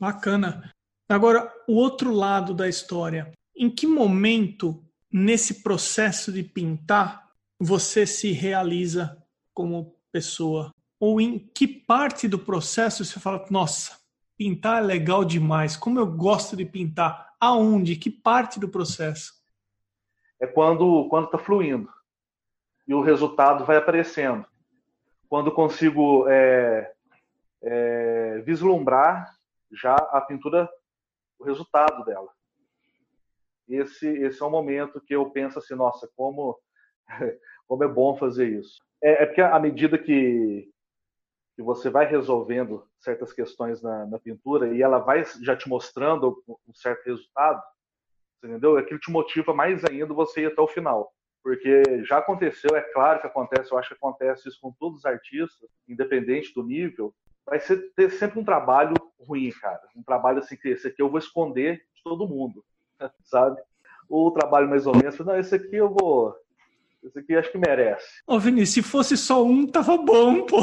Bacana. 0.00 0.72
Agora, 1.08 1.52
o 1.68 1.74
outro 1.74 2.12
lado 2.12 2.54
da 2.54 2.66
história. 2.66 3.30
Em 3.54 3.70
que 3.70 3.86
momento, 3.86 4.82
nesse 5.12 5.62
processo 5.62 6.32
de 6.32 6.42
pintar, 6.42 7.23
você 7.58 8.06
se 8.06 8.32
realiza 8.32 9.22
como 9.52 9.96
pessoa? 10.10 10.72
Ou 10.98 11.20
em 11.20 11.38
que 11.38 11.66
parte 11.66 12.28
do 12.28 12.38
processo 12.38 13.04
você 13.04 13.20
fala, 13.20 13.44
nossa, 13.50 13.98
pintar 14.36 14.82
é 14.82 14.86
legal 14.86 15.24
demais, 15.24 15.76
como 15.76 15.98
eu 15.98 16.06
gosto 16.06 16.56
de 16.56 16.64
pintar? 16.64 17.34
Aonde? 17.40 17.96
Que 17.96 18.10
parte 18.10 18.58
do 18.58 18.68
processo? 18.68 19.34
É 20.40 20.46
quando 20.46 21.08
quando 21.08 21.26
está 21.26 21.38
fluindo. 21.38 21.92
e 22.86 22.94
o 22.94 23.00
resultado 23.00 23.64
vai 23.64 23.76
aparecendo. 23.76 24.46
Quando 25.28 25.50
consigo 25.52 26.28
é, 26.28 26.92
é, 27.62 28.38
vislumbrar 28.44 29.34
já 29.72 29.94
a 29.94 30.20
pintura, 30.20 30.68
o 31.38 31.44
resultado 31.44 32.04
dela. 32.04 32.30
Esse, 33.68 34.06
esse 34.06 34.42
é 34.42 34.44
um 34.44 34.50
momento 34.50 35.00
que 35.00 35.14
eu 35.14 35.30
penso 35.30 35.58
assim, 35.58 35.74
nossa, 35.74 36.08
como, 36.14 36.58
como 37.66 37.84
é 37.84 37.88
bom 37.88 38.16
fazer 38.16 38.48
isso. 38.48 38.82
É, 39.02 39.22
é 39.22 39.26
porque 39.26 39.40
à 39.40 39.58
medida 39.58 39.98
que, 39.98 40.68
que 41.56 41.62
você 41.62 41.90
vai 41.90 42.06
resolvendo 42.06 42.86
certas 42.98 43.32
questões 43.32 43.82
na, 43.82 44.06
na, 44.06 44.18
pintura 44.18 44.74
e 44.74 44.82
ela 44.82 44.98
vai 44.98 45.24
já 45.42 45.56
te 45.56 45.68
mostrando 45.68 46.42
um 46.48 46.74
certo 46.74 47.04
resultado, 47.06 47.62
entendeu? 48.42 48.76
Aquilo 48.76 49.00
te 49.00 49.10
motiva 49.10 49.52
mais 49.52 49.84
ainda 49.84 50.12
você 50.14 50.42
ir 50.42 50.46
até 50.46 50.60
o 50.60 50.68
final. 50.68 51.12
Porque 51.42 52.02
já 52.04 52.18
aconteceu, 52.18 52.74
é 52.74 52.80
claro 52.80 53.20
que 53.20 53.26
acontece, 53.26 53.70
eu 53.70 53.78
acho 53.78 53.90
que 53.90 53.94
acontece 53.94 54.48
isso 54.48 54.58
com 54.62 54.72
todos 54.72 55.00
os 55.00 55.04
artistas, 55.04 55.68
independente 55.86 56.54
do 56.54 56.62
nível, 56.62 57.14
vai 57.44 57.60
ser, 57.60 57.92
ter 57.94 58.10
sempre 58.10 58.40
um 58.40 58.44
trabalho 58.44 58.94
ruim, 59.20 59.50
cara. 59.50 59.82
Um 59.94 60.02
trabalho 60.02 60.38
assim 60.38 60.56
que 60.56 60.68
esse 60.68 60.88
aqui 60.88 61.02
eu 61.02 61.10
vou 61.10 61.18
esconder 61.18 61.84
de 61.94 62.02
todo 62.02 62.26
mundo, 62.26 62.64
sabe? 63.24 63.60
O 64.08 64.30
trabalho 64.30 64.68
mais 64.68 64.86
ou 64.86 64.96
menos, 64.96 65.18
não, 65.18 65.38
esse 65.38 65.54
aqui 65.54 65.76
eu 65.76 65.90
vou. 65.90 66.34
Esse 67.04 67.18
aqui 67.18 67.36
acho 67.36 67.52
que 67.52 67.58
merece. 67.58 68.22
Ô, 68.26 68.38
Vinícius, 68.38 68.86
se 68.86 68.90
fosse 68.90 69.16
só 69.16 69.44
um, 69.44 69.66
tava 69.66 69.96
bom, 69.96 70.46
pô. 70.46 70.58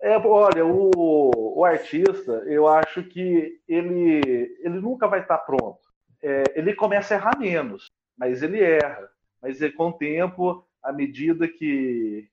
É, 0.00 0.16
olha, 0.16 0.64
o, 0.64 1.58
o 1.58 1.64
artista, 1.64 2.32
eu 2.46 2.68
acho 2.68 3.02
que 3.02 3.60
ele, 3.66 4.56
ele 4.60 4.80
nunca 4.80 5.08
vai 5.08 5.20
estar 5.20 5.38
pronto. 5.38 5.80
É, 6.22 6.44
ele 6.54 6.72
começa 6.72 7.14
a 7.14 7.16
errar 7.16 7.38
menos, 7.38 7.90
mas 8.16 8.42
ele 8.42 8.62
erra. 8.62 9.10
Mas 9.42 9.60
é, 9.60 9.70
com 9.70 9.88
o 9.88 9.92
tempo, 9.92 10.64
à 10.82 10.92
medida 10.92 11.48
que 11.48 12.28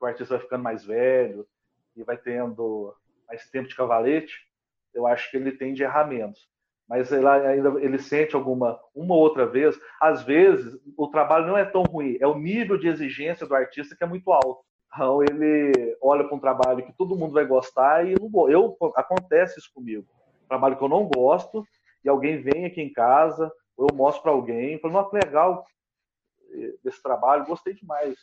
o 0.00 0.06
artista 0.06 0.34
vai 0.34 0.42
ficando 0.42 0.64
mais 0.64 0.84
velho, 0.84 1.46
e 1.96 2.02
vai 2.02 2.16
tendo 2.16 2.94
mais 3.28 3.48
tempo 3.50 3.68
de 3.68 3.76
cavalete, 3.76 4.34
eu 4.94 5.06
acho 5.06 5.30
que 5.30 5.36
ele 5.36 5.52
tende 5.52 5.84
a 5.84 5.88
errar 5.88 6.06
menos. 6.06 6.48
Mas 6.90 7.12
ele 7.12 7.24
ainda 7.28 7.80
ele 7.80 8.00
sente 8.00 8.34
alguma 8.34 8.76
uma 8.92 9.14
ou 9.14 9.20
outra 9.20 9.46
vez, 9.46 9.78
às 10.00 10.24
vezes 10.24 10.76
o 10.96 11.06
trabalho 11.06 11.46
não 11.46 11.56
é 11.56 11.64
tão 11.64 11.84
ruim, 11.84 12.18
é 12.20 12.26
o 12.26 12.36
nível 12.36 12.76
de 12.76 12.88
exigência 12.88 13.46
do 13.46 13.54
artista 13.54 13.94
que 13.94 14.02
é 14.02 14.06
muito 14.08 14.32
alto. 14.32 14.58
Então 14.92 15.22
ele 15.22 15.96
olha 16.02 16.24
para 16.24 16.36
um 16.36 16.40
trabalho 16.40 16.84
que 16.84 16.92
todo 16.92 17.16
mundo 17.16 17.32
vai 17.32 17.46
gostar 17.46 18.04
e 18.04 18.16
não 18.20 18.50
eu 18.50 18.76
acontece 18.96 19.60
isso 19.60 19.70
comigo. 19.72 20.04
Trabalho 20.48 20.76
que 20.76 20.82
eu 20.82 20.88
não 20.88 21.06
gosto 21.06 21.64
e 22.04 22.08
alguém 22.08 22.42
vem 22.42 22.64
aqui 22.64 22.82
em 22.82 22.92
casa, 22.92 23.52
ou 23.76 23.86
eu 23.88 23.96
mostro 23.96 24.24
para 24.24 24.32
alguém, 24.32 24.80
falo, 24.80 24.94
nossa, 24.94 25.16
legal 25.16 25.64
desse 26.82 27.00
trabalho, 27.00 27.46
gostei 27.46 27.72
demais. 27.72 28.16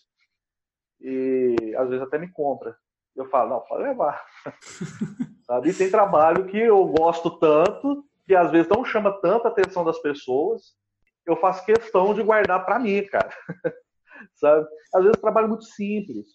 E 1.00 1.74
às 1.78 1.88
vezes 1.88 2.06
até 2.06 2.18
me 2.18 2.30
compra 2.30 2.76
eu 3.18 3.26
falo, 3.26 3.50
não, 3.50 3.60
pode 3.62 3.84
levar. 3.84 4.24
Sabe? 5.46 5.70
E 5.70 5.74
tem 5.74 5.90
trabalho 5.90 6.46
que 6.46 6.58
eu 6.58 6.86
gosto 6.86 7.32
tanto, 7.40 8.06
que 8.28 8.36
às 8.36 8.52
vezes 8.52 8.68
não 8.68 8.84
chama 8.84 9.20
tanta 9.22 9.48
atenção 9.48 9.86
das 9.86 10.00
pessoas, 10.00 10.76
eu 11.26 11.38
faço 11.38 11.66
questão 11.66 12.14
de 12.14 12.22
guardar 12.22 12.66
para 12.66 12.78
mim, 12.78 13.04
cara. 13.06 13.30
Sabe? 14.36 14.68
Às 14.94 15.04
vezes 15.04 15.22
trabalho 15.22 15.48
muito 15.48 15.64
simples, 15.64 16.28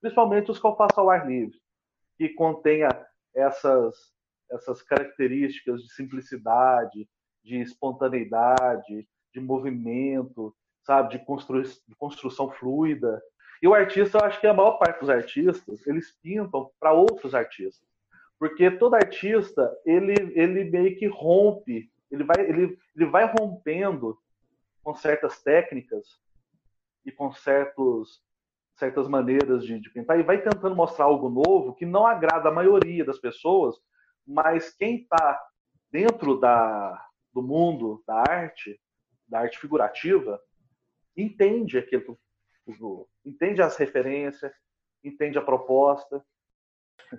principalmente 0.00 0.50
os 0.50 0.58
que 0.58 0.66
eu 0.66 0.74
faço 0.74 1.00
ao 1.00 1.10
ar 1.10 1.28
livre, 1.28 1.56
que 2.16 2.30
contenha 2.30 2.88
essas, 3.34 3.94
essas 4.50 4.82
características 4.82 5.82
de 5.82 5.92
simplicidade, 5.92 7.08
de 7.44 7.60
espontaneidade, 7.60 9.08
de 9.32 9.40
movimento, 9.40 10.54
sabe, 10.84 11.10
de, 11.10 11.24
constru 11.24 11.62
de 11.62 11.94
construção 11.96 12.50
fluida. 12.50 13.22
E 13.62 13.68
o 13.68 13.74
artista, 13.74 14.18
eu 14.18 14.24
acho 14.24 14.40
que 14.40 14.46
a 14.46 14.54
maior 14.54 14.78
parte 14.78 15.00
dos 15.00 15.10
artistas, 15.10 15.86
eles 15.86 16.16
pintam 16.22 16.70
para 16.80 16.92
outros 16.92 17.34
artistas. 17.34 17.86
Porque 18.38 18.70
todo 18.70 18.94
artista, 18.94 19.76
ele, 19.84 20.14
ele 20.34 20.64
meio 20.64 20.96
que 20.96 21.06
rompe, 21.06 21.90
ele 22.10 22.24
vai, 22.24 22.40
ele, 22.40 22.78
ele 22.94 23.06
vai 23.06 23.24
rompendo 23.38 24.18
com 24.82 24.94
certas 24.94 25.42
técnicas 25.42 26.18
e 27.04 27.10
com 27.10 27.32
certos, 27.32 28.22
certas 28.76 29.08
maneiras 29.08 29.64
de, 29.64 29.78
de 29.80 29.90
pintar 29.90 30.18
e 30.18 30.22
vai 30.22 30.40
tentando 30.40 30.74
mostrar 30.74 31.06
algo 31.06 31.28
novo 31.28 31.74
que 31.74 31.84
não 31.84 32.06
agrada 32.06 32.48
a 32.48 32.54
maioria 32.54 33.04
das 33.04 33.18
pessoas, 33.18 33.76
mas 34.26 34.70
quem 34.74 35.02
está 35.02 35.40
dentro 35.90 36.38
da, 36.38 37.06
do 37.32 37.42
mundo 37.42 38.02
da 38.06 38.20
arte, 38.28 38.80
da 39.26 39.40
arte 39.40 39.58
figurativa, 39.58 40.40
entende 41.16 41.76
aquilo 41.76 42.18
entende 43.24 43.62
as 43.62 43.76
referências, 43.76 44.52
entende 45.02 45.38
a 45.38 45.42
proposta. 45.42 46.24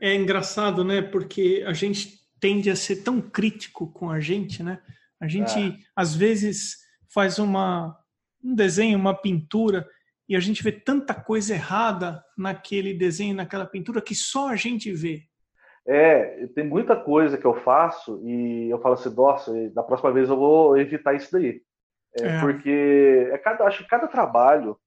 É 0.01 0.13
engraçado, 0.13 0.83
né? 0.83 1.01
Porque 1.01 1.63
a 1.65 1.73
gente 1.73 2.19
tende 2.39 2.69
a 2.69 2.75
ser 2.75 2.97
tão 3.03 3.21
crítico 3.21 3.91
com 3.91 4.09
a 4.09 4.19
gente, 4.19 4.63
né? 4.63 4.81
A 5.19 5.27
gente 5.27 5.59
é. 5.59 5.77
às 5.95 6.15
vezes 6.15 6.77
faz 7.13 7.39
uma 7.39 7.97
um 8.43 8.55
desenho, 8.55 8.97
uma 8.97 9.13
pintura 9.13 9.87
e 10.27 10.35
a 10.35 10.39
gente 10.39 10.63
vê 10.63 10.71
tanta 10.71 11.13
coisa 11.13 11.53
errada 11.53 12.23
naquele 12.37 12.93
desenho, 12.93 13.35
naquela 13.35 13.65
pintura 13.65 14.01
que 14.01 14.15
só 14.15 14.49
a 14.49 14.55
gente 14.55 14.91
vê. 14.93 15.23
É, 15.85 16.45
tem 16.47 16.63
muita 16.63 16.95
coisa 16.95 17.37
que 17.37 17.45
eu 17.45 17.55
faço 17.61 18.21
e 18.23 18.69
eu 18.69 18.79
falo 18.79 18.93
assim, 18.93 19.13
nossa, 19.13 19.69
da 19.71 19.81
próxima 19.81 20.11
vez 20.11 20.29
eu 20.29 20.37
vou 20.37 20.77
evitar 20.77 21.15
isso 21.15 21.31
daí. 21.31 21.61
É, 22.19 22.27
é. 22.27 22.39
Porque 22.41 23.29
é 23.31 23.37
cada, 23.39 23.65
acho 23.65 23.83
que 23.83 23.89
cada 23.89 24.07
trabalho 24.07 24.79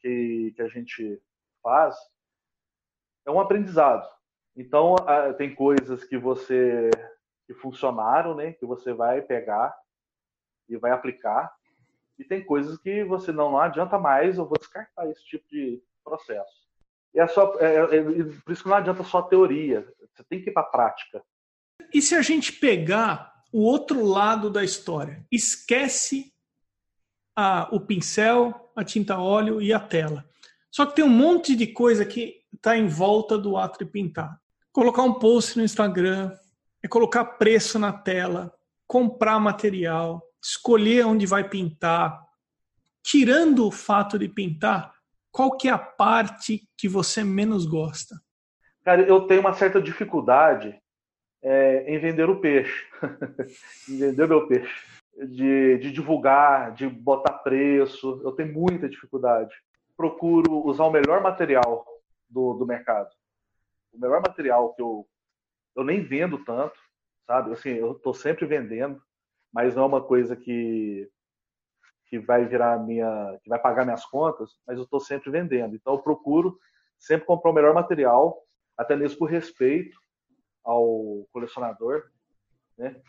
que, 0.00 0.52
que 0.56 0.62
a 0.62 0.68
gente 0.68 1.20
faz 1.62 1.94
é 3.26 3.30
um 3.30 3.40
aprendizado. 3.40 4.06
Então, 4.56 4.96
tem 5.38 5.54
coisas 5.54 6.04
que 6.04 6.18
você 6.18 6.90
que 7.46 7.54
funcionaram, 7.54 8.34
né, 8.34 8.52
que 8.52 8.64
você 8.64 8.92
vai 8.92 9.20
pegar 9.20 9.74
e 10.68 10.76
vai 10.76 10.92
aplicar, 10.92 11.52
e 12.18 12.24
tem 12.24 12.44
coisas 12.44 12.78
que 12.78 13.02
você 13.04 13.32
não, 13.32 13.50
não 13.50 13.58
adianta 13.58 13.98
mais, 13.98 14.38
eu 14.38 14.46
vou 14.46 14.58
descartar 14.58 15.08
esse 15.08 15.24
tipo 15.24 15.44
de 15.48 15.82
processo. 16.04 16.62
E 17.14 17.20
é 17.20 17.26
só, 17.26 17.56
é, 17.58 17.96
é, 17.96 18.02
por 18.44 18.52
isso 18.52 18.62
que 18.62 18.68
não 18.68 18.76
adianta 18.76 19.02
só 19.02 19.22
teoria, 19.22 19.86
você 20.14 20.24
tem 20.24 20.42
que 20.42 20.50
ir 20.50 20.52
para 20.52 20.62
a 20.62 20.66
prática. 20.66 21.22
E 21.92 22.00
se 22.00 22.14
a 22.14 22.22
gente 22.22 22.52
pegar 22.52 23.32
o 23.52 23.62
outro 23.62 24.04
lado 24.04 24.48
da 24.48 24.64
história, 24.64 25.26
esquece 25.30 26.32
a, 27.36 27.68
o 27.72 27.80
pincel, 27.80 28.72
a 28.74 28.84
tinta 28.84 29.18
óleo 29.18 29.60
e 29.60 29.72
a 29.72 29.80
tela. 29.80 30.24
Só 30.70 30.86
que 30.86 30.94
tem 30.94 31.04
um 31.04 31.08
monte 31.08 31.54
de 31.54 31.66
coisa 31.66 32.04
que 32.04 32.41
está 32.54 32.76
em 32.76 32.86
volta 32.86 33.38
do 33.38 33.56
ato 33.56 33.84
de 33.84 33.90
pintar. 33.90 34.38
Colocar 34.72 35.02
um 35.02 35.14
post 35.14 35.58
no 35.58 35.64
Instagram, 35.64 36.32
é 36.82 36.88
colocar 36.88 37.24
preço 37.24 37.78
na 37.78 37.92
tela, 37.92 38.52
comprar 38.86 39.38
material, 39.38 40.22
escolher 40.42 41.06
onde 41.06 41.26
vai 41.26 41.48
pintar. 41.48 42.20
Tirando 43.04 43.66
o 43.66 43.70
fato 43.70 44.18
de 44.18 44.28
pintar, 44.28 44.92
qual 45.30 45.56
que 45.56 45.68
é 45.68 45.72
a 45.72 45.78
parte 45.78 46.68
que 46.76 46.88
você 46.88 47.24
menos 47.24 47.66
gosta? 47.66 48.16
Cara, 48.84 49.02
eu 49.02 49.26
tenho 49.26 49.40
uma 49.40 49.54
certa 49.54 49.80
dificuldade 49.80 50.78
é, 51.42 51.84
em 51.94 51.98
vender 51.98 52.28
o 52.28 52.40
peixe, 52.40 52.84
em 53.88 53.98
vender 53.98 54.28
meu 54.28 54.46
peixe 54.46 54.72
de, 55.28 55.78
de 55.78 55.92
divulgar, 55.92 56.72
de 56.72 56.88
botar 56.88 57.34
preço. 57.38 58.20
Eu 58.24 58.32
tenho 58.32 58.52
muita 58.52 58.88
dificuldade. 58.88 59.54
Procuro 59.96 60.66
usar 60.66 60.84
o 60.84 60.90
melhor 60.90 61.22
material 61.22 61.84
do, 62.32 62.54
do 62.54 62.66
mercado. 62.66 63.10
O 63.92 63.98
melhor 63.98 64.20
material 64.20 64.74
que 64.74 64.82
eu, 64.82 65.06
eu 65.76 65.84
nem 65.84 66.02
vendo 66.02 66.42
tanto, 66.44 66.78
sabe? 67.26 67.52
Assim, 67.52 67.70
eu 67.70 67.92
estou 67.92 68.14
sempre 68.14 68.46
vendendo, 68.46 69.00
mas 69.52 69.74
não 69.74 69.84
é 69.84 69.86
uma 69.86 70.02
coisa 70.02 70.34
que 70.34 71.10
que 72.06 72.18
vai 72.18 72.44
virar 72.44 72.78
minha, 72.78 73.40
que 73.42 73.48
vai 73.48 73.58
pagar 73.58 73.86
minhas 73.86 74.04
contas, 74.04 74.50
mas 74.66 74.76
eu 74.76 74.84
estou 74.84 75.00
sempre 75.00 75.30
vendendo. 75.30 75.74
Então 75.74 75.94
eu 75.94 75.98
procuro 75.98 76.58
sempre 76.98 77.26
comprar 77.26 77.50
o 77.50 77.54
melhor 77.54 77.72
material, 77.72 78.38
até 78.76 78.94
mesmo 78.94 79.18
por 79.18 79.30
respeito 79.30 79.98
ao 80.62 81.26
colecionador, 81.32 82.10
né? 82.76 83.00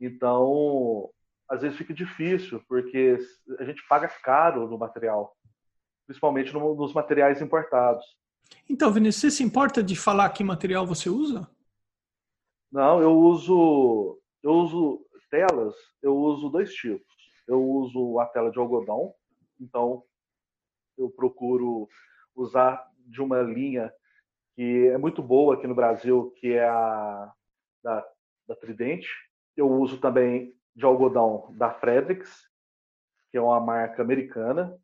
Então 0.00 1.08
às 1.48 1.62
vezes 1.62 1.78
fica 1.78 1.94
difícil, 1.94 2.60
porque 2.68 3.16
a 3.60 3.64
gente 3.64 3.86
paga 3.88 4.08
caro 4.08 4.66
no 4.66 4.76
material, 4.76 5.36
principalmente 6.04 6.52
no, 6.52 6.74
nos 6.74 6.92
materiais 6.92 7.40
importados. 7.40 8.04
Então, 8.68 8.92
Vinícius, 8.92 9.20
você 9.32 9.38
se 9.38 9.42
importa 9.42 9.82
de 9.82 9.96
falar 9.96 10.30
que 10.30 10.44
material 10.44 10.86
você 10.86 11.08
usa? 11.08 11.48
Não, 12.70 13.00
eu 13.00 13.16
uso, 13.18 14.20
eu 14.42 14.52
uso 14.52 15.06
telas, 15.30 15.74
eu 16.02 16.16
uso 16.16 16.48
dois 16.50 16.72
tipos. 16.74 17.06
Eu 17.46 17.62
uso 17.62 18.18
a 18.18 18.26
tela 18.26 18.50
de 18.50 18.58
algodão, 18.58 19.14
então 19.58 20.04
eu 20.98 21.08
procuro 21.08 21.88
usar 22.34 22.86
de 23.06 23.22
uma 23.22 23.40
linha 23.40 23.92
que 24.54 24.88
é 24.88 24.98
muito 24.98 25.22
boa 25.22 25.54
aqui 25.54 25.66
no 25.66 25.74
Brasil, 25.74 26.32
que 26.36 26.52
é 26.52 26.68
a 26.68 27.32
da, 27.82 28.06
da 28.46 28.56
Tridente. 28.56 29.08
Eu 29.56 29.70
uso 29.70 29.98
também 29.98 30.54
de 30.74 30.84
algodão 30.84 31.54
da 31.56 31.72
Fredericks, 31.72 32.48
que 33.30 33.38
é 33.38 33.40
uma 33.40 33.60
marca 33.60 34.02
americana. 34.02 34.78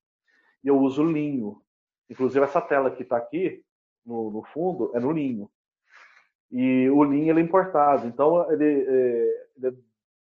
e 0.63 0.69
eu 0.69 0.79
uso 0.79 1.05
linho. 1.05 1.64
Inclusive 2.09 2.45
essa 2.45 2.61
tela 2.61 2.91
que 2.91 3.03
está 3.03 3.17
aqui 3.17 3.65
no, 4.05 4.31
no, 4.31 4.43
fundo 4.45 4.91
é 4.95 5.01
no 5.01 5.13
linho. 5.13 5.51
E 6.51 6.89
o 6.91 7.03
linho 7.03 7.31
ele 7.31 7.41
é 7.41 7.43
importado, 7.43 8.07
então 8.07 8.51
ele, 8.53 8.87
é, 8.87 9.47
ele 9.57 9.85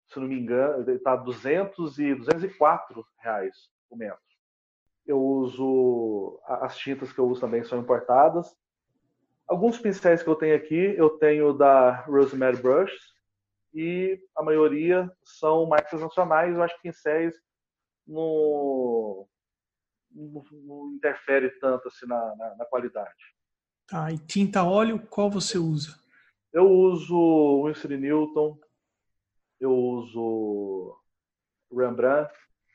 se 0.08 0.18
não 0.18 0.26
me 0.26 0.38
engano, 0.38 0.90
está 0.90 1.14
200 1.14 1.98
e 1.98 2.14
204 2.14 3.06
reais 3.18 3.70
o 3.88 3.96
metro. 3.96 4.18
Eu 5.06 5.20
uso 5.20 6.40
as 6.44 6.76
tintas 6.76 7.12
que 7.12 7.18
eu 7.18 7.26
uso 7.26 7.40
também 7.40 7.62
são 7.64 7.78
importadas. 7.78 8.54
Alguns 9.46 9.78
pincéis 9.78 10.22
que 10.22 10.28
eu 10.28 10.36
tenho 10.36 10.56
aqui, 10.56 10.94
eu 10.96 11.10
tenho 11.10 11.52
da 11.52 12.02
Rosemary 12.02 12.56
Brush 12.56 12.92
e 13.72 14.20
a 14.36 14.42
maioria 14.42 15.10
são 15.24 15.66
marcas 15.66 16.00
nacionais. 16.00 16.56
Eu 16.56 16.62
acho 16.62 16.74
que 16.76 16.82
pincéis 16.82 17.34
não, 18.06 19.26
não, 20.10 20.44
não 20.52 20.92
interfere 20.94 21.50
tanto 21.60 21.88
assim 21.88 22.06
na, 22.06 22.36
na, 22.36 22.56
na, 22.56 22.64
qualidade. 22.66 23.34
Tá, 23.86 24.10
e 24.10 24.18
tinta 24.18 24.64
óleo, 24.64 25.06
qual 25.08 25.30
você 25.30 25.58
usa? 25.58 25.98
Eu 26.52 26.68
uso 26.68 27.64
Winston 27.66 27.96
Newton, 27.96 28.58
eu 29.60 29.72
uso 29.72 30.96
Rembrandt, 31.72 32.32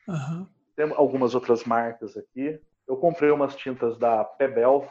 uhum. 0.08 0.46
tem 0.74 0.90
algumas 0.94 1.34
outras 1.34 1.64
marcas 1.64 2.16
aqui. 2.16 2.60
Eu 2.86 2.96
comprei 2.96 3.30
umas 3.30 3.56
tintas 3.56 3.98
da 3.98 4.24
Pebel, 4.24 4.90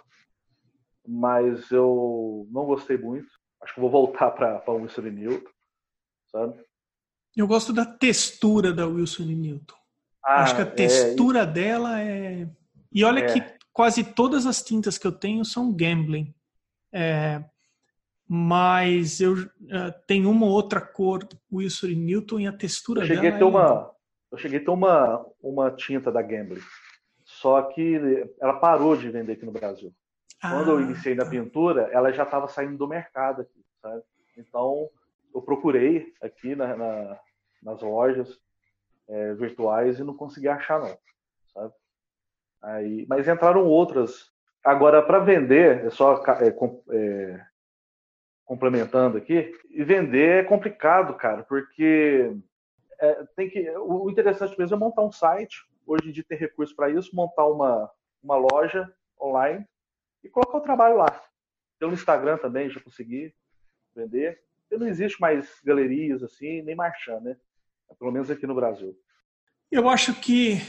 mas 1.07 1.71
eu 1.71 2.47
não 2.51 2.65
gostei 2.65 2.97
muito. 2.97 3.29
Acho 3.61 3.73
que 3.73 3.79
vou 3.79 3.89
voltar 3.89 4.31
para 4.31 4.61
Winston 4.67 5.01
Newton, 5.01 5.51
sabe? 6.27 6.65
Eu 7.35 7.47
gosto 7.47 7.73
da 7.73 7.85
textura 7.85 8.71
da 8.71 8.87
Wilson 8.87 9.23
Newton. 9.23 9.75
Ah, 10.25 10.41
Acho 10.41 10.55
que 10.55 10.61
a 10.61 10.65
é, 10.65 10.69
textura 10.69 11.39
é... 11.41 11.45
dela 11.45 12.01
é. 12.01 12.47
E 12.91 13.03
olha 13.03 13.19
é. 13.19 13.25
que 13.33 13.43
quase 13.71 14.03
todas 14.03 14.45
as 14.45 14.63
tintas 14.63 14.97
que 14.97 15.05
eu 15.05 15.11
tenho 15.11 15.45
são 15.45 15.71
gambling. 15.71 16.33
É... 16.91 17.43
Mas 18.27 19.21
eu 19.21 19.33
uh, 19.33 19.93
tenho 20.07 20.31
uma 20.31 20.47
outra 20.47 20.81
cor, 20.81 21.27
Wilson 21.53 21.87
Newton, 21.87 22.39
e 22.39 22.47
a 22.47 22.51
textura 22.51 23.01
eu 23.01 23.05
cheguei 23.05 23.31
dela. 23.31 23.35
A 23.35 23.37
ter 23.37 23.43
é 23.43 23.47
uma, 23.47 23.95
eu 24.31 24.37
cheguei 24.37 24.59
a 24.59 24.63
ter 24.63 24.71
uma, 24.71 25.25
uma 25.41 25.71
tinta 25.71 26.11
da 26.11 26.21
Gambling. 26.21 26.61
Só 27.23 27.61
que 27.61 27.97
ela 28.41 28.59
parou 28.59 28.97
de 28.97 29.09
vender 29.09 29.33
aqui 29.33 29.45
no 29.45 29.51
Brasil. 29.51 29.93
Ah, 30.41 30.51
Quando 30.51 30.71
eu 30.71 30.81
iniciei 30.81 31.15
na 31.15 31.23
tá. 31.23 31.29
pintura, 31.29 31.89
ela 31.91 32.11
já 32.11 32.23
estava 32.23 32.47
saindo 32.47 32.77
do 32.77 32.87
mercado 32.87 33.41
aqui, 33.41 33.63
sabe? 33.81 34.03
Então, 34.37 34.89
eu 35.33 35.41
procurei 35.41 36.13
aqui 36.21 36.55
na, 36.55 36.75
na, 36.75 37.19
nas 37.63 37.81
lojas 37.81 38.39
é, 39.07 39.33
virtuais 39.33 39.99
e 39.99 40.03
não 40.03 40.15
consegui 40.15 40.47
achar 40.47 40.79
não, 40.79 40.97
sabe? 41.53 41.73
Aí, 42.61 43.05
mas 43.07 43.27
entraram 43.27 43.65
outras. 43.65 44.31
Agora 44.63 45.01
para 45.01 45.19
vender, 45.19 45.85
é 45.85 45.89
só 45.89 46.23
é, 46.25 46.47
é, 46.47 47.45
complementando 48.43 49.17
aqui, 49.17 49.53
e 49.69 49.83
vender 49.83 50.43
é 50.43 50.47
complicado, 50.47 51.15
cara, 51.15 51.43
porque 51.43 52.35
é, 52.99 53.23
tem 53.35 53.49
que 53.49 53.69
o 53.77 54.09
interessante 54.09 54.57
mesmo 54.57 54.75
é 54.75 54.79
montar 54.79 55.03
um 55.03 55.11
site. 55.11 55.63
Hoje 55.85 56.09
em 56.09 56.11
dia 56.11 56.25
tem 56.27 56.37
recurso 56.37 56.75
para 56.75 56.89
isso, 56.89 57.15
montar 57.15 57.45
uma 57.45 57.91
uma 58.23 58.37
loja 58.37 58.91
online 59.21 59.65
e 60.23 60.29
colocar 60.29 60.57
o 60.57 60.61
trabalho 60.61 60.97
lá. 60.97 61.21
Pelo 61.77 61.93
Instagram 61.93 62.37
também 62.37 62.69
já 62.69 62.81
consegui 62.81 63.33
vender. 63.95 64.41
Não 64.71 64.87
existe 64.87 65.21
mais 65.21 65.61
galerias 65.63 66.23
assim, 66.23 66.61
nem 66.63 66.75
marchand, 66.75 67.21
né? 67.21 67.37
Pelo 67.99 68.11
menos 68.11 68.29
aqui 68.29 68.45
no 68.45 68.55
Brasil. 68.55 68.95
Eu 69.71 69.89
acho 69.89 70.13
que 70.15 70.61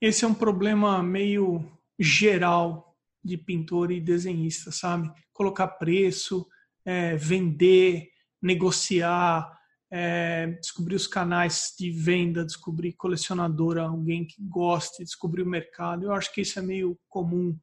esse 0.00 0.24
é 0.24 0.28
um 0.28 0.34
problema 0.34 1.02
meio 1.02 1.64
geral 1.98 2.96
de 3.24 3.36
pintor 3.36 3.90
e 3.90 4.00
desenhista, 4.00 4.70
sabe? 4.70 5.10
Colocar 5.32 5.66
preço, 5.68 6.46
é, 6.84 7.16
vender, 7.16 8.08
negociar, 8.40 9.58
é, 9.90 10.46
descobrir 10.60 10.94
os 10.94 11.06
canais 11.06 11.74
de 11.78 11.90
venda, 11.90 12.44
descobrir 12.44 12.92
colecionadora, 12.92 13.82
alguém 13.82 14.26
que 14.26 14.42
goste, 14.42 15.04
descobrir 15.04 15.42
o 15.42 15.48
mercado. 15.48 16.04
Eu 16.04 16.12
acho 16.12 16.32
que 16.32 16.42
isso 16.42 16.58
é 16.58 16.62
meio 16.62 16.98
comum. 17.08 17.58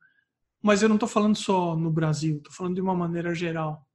Mas 0.61 0.81
eu 0.81 0.89
não 0.89 0.95
estou 0.95 1.09
falando 1.09 1.35
só 1.35 1.75
no 1.75 1.91
Brasil, 1.91 2.37
estou 2.37 2.51
falando 2.51 2.75
de 2.75 2.81
uma 2.81 2.95
maneira 2.95 3.33
geral. 3.33 3.85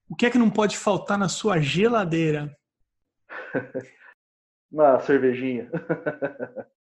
o 0.10 0.16
que 0.16 0.26
é 0.26 0.32
que 0.32 0.40
não 0.40 0.50
pode 0.50 0.76
faltar 0.76 1.20
na 1.20 1.30
sua 1.30 1.62
geladeira? 1.62 2.58
Uma 4.72 5.00
cervejinha. 5.00 5.70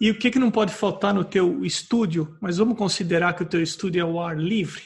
E 0.00 0.10
o 0.10 0.18
que, 0.18 0.30
que 0.30 0.38
não 0.38 0.50
pode 0.50 0.72
faltar 0.72 1.12
no 1.12 1.24
teu 1.24 1.62
estúdio, 1.62 2.38
mas 2.40 2.56
vamos 2.56 2.78
considerar 2.78 3.34
que 3.34 3.42
o 3.42 3.48
teu 3.48 3.62
estúdio 3.62 4.00
é 4.00 4.04
o 4.04 4.18
ar 4.18 4.34
livre? 4.34 4.84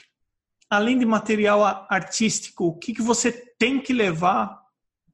Além 0.68 0.98
de 0.98 1.06
material 1.06 1.62
artístico, 1.88 2.64
o 2.64 2.76
que, 2.76 2.92
que 2.92 3.02
você 3.02 3.30
tem 3.56 3.80
que 3.80 3.92
levar 3.92 4.60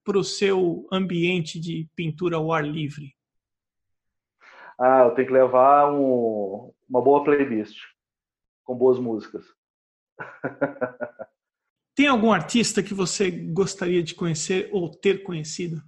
para 0.03 0.19
o 0.19 0.25
seu 0.25 0.89
ambiente 0.91 1.61
de 1.61 1.87
pintura 1.95 2.39
ao 2.39 2.51
ar 2.51 2.65
livre? 2.65 3.15
Ah, 4.79 5.03
eu 5.05 5.15
tenho 5.15 5.29
que 5.29 5.35
levar 5.35 5.93
um, 5.93 6.73
uma 6.89 7.03
boa 7.03 7.23
playlist 7.23 7.77
com 8.65 8.75
boas 8.75 8.99
músicas. 8.99 9.45
Tem 11.95 12.07
algum 12.07 12.33
artista 12.33 12.83
que 12.83 12.95
você 12.95 13.31
gostaria 13.31 14.03
de 14.03 14.15
conhecer 14.15 14.71
ou 14.73 14.91
ter 14.91 15.23
conhecido? 15.23 15.83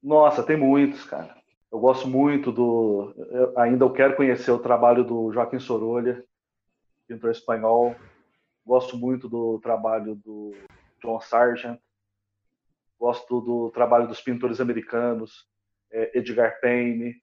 Nossa, 0.00 0.44
tem 0.44 0.56
muitos, 0.56 1.02
cara. 1.04 1.41
Eu 1.72 1.80
gosto 1.80 2.06
muito 2.06 2.52
do. 2.52 3.14
Eu 3.30 3.58
ainda 3.58 3.86
eu 3.86 3.92
quero 3.92 4.14
conhecer 4.14 4.50
o 4.50 4.58
trabalho 4.58 5.02
do 5.02 5.32
Joaquim 5.32 5.58
Sorolha, 5.58 6.22
pintor 7.08 7.30
espanhol. 7.30 7.96
Gosto 8.64 8.98
muito 8.98 9.26
do 9.26 9.58
trabalho 9.58 10.14
do 10.14 10.54
John 11.02 11.18
Sargent. 11.18 11.80
Gosto 13.00 13.40
do 13.40 13.70
trabalho 13.70 14.06
dos 14.06 14.20
pintores 14.20 14.60
americanos, 14.60 15.48
é, 15.90 16.18
Edgar 16.18 16.60
Payne, 16.60 17.16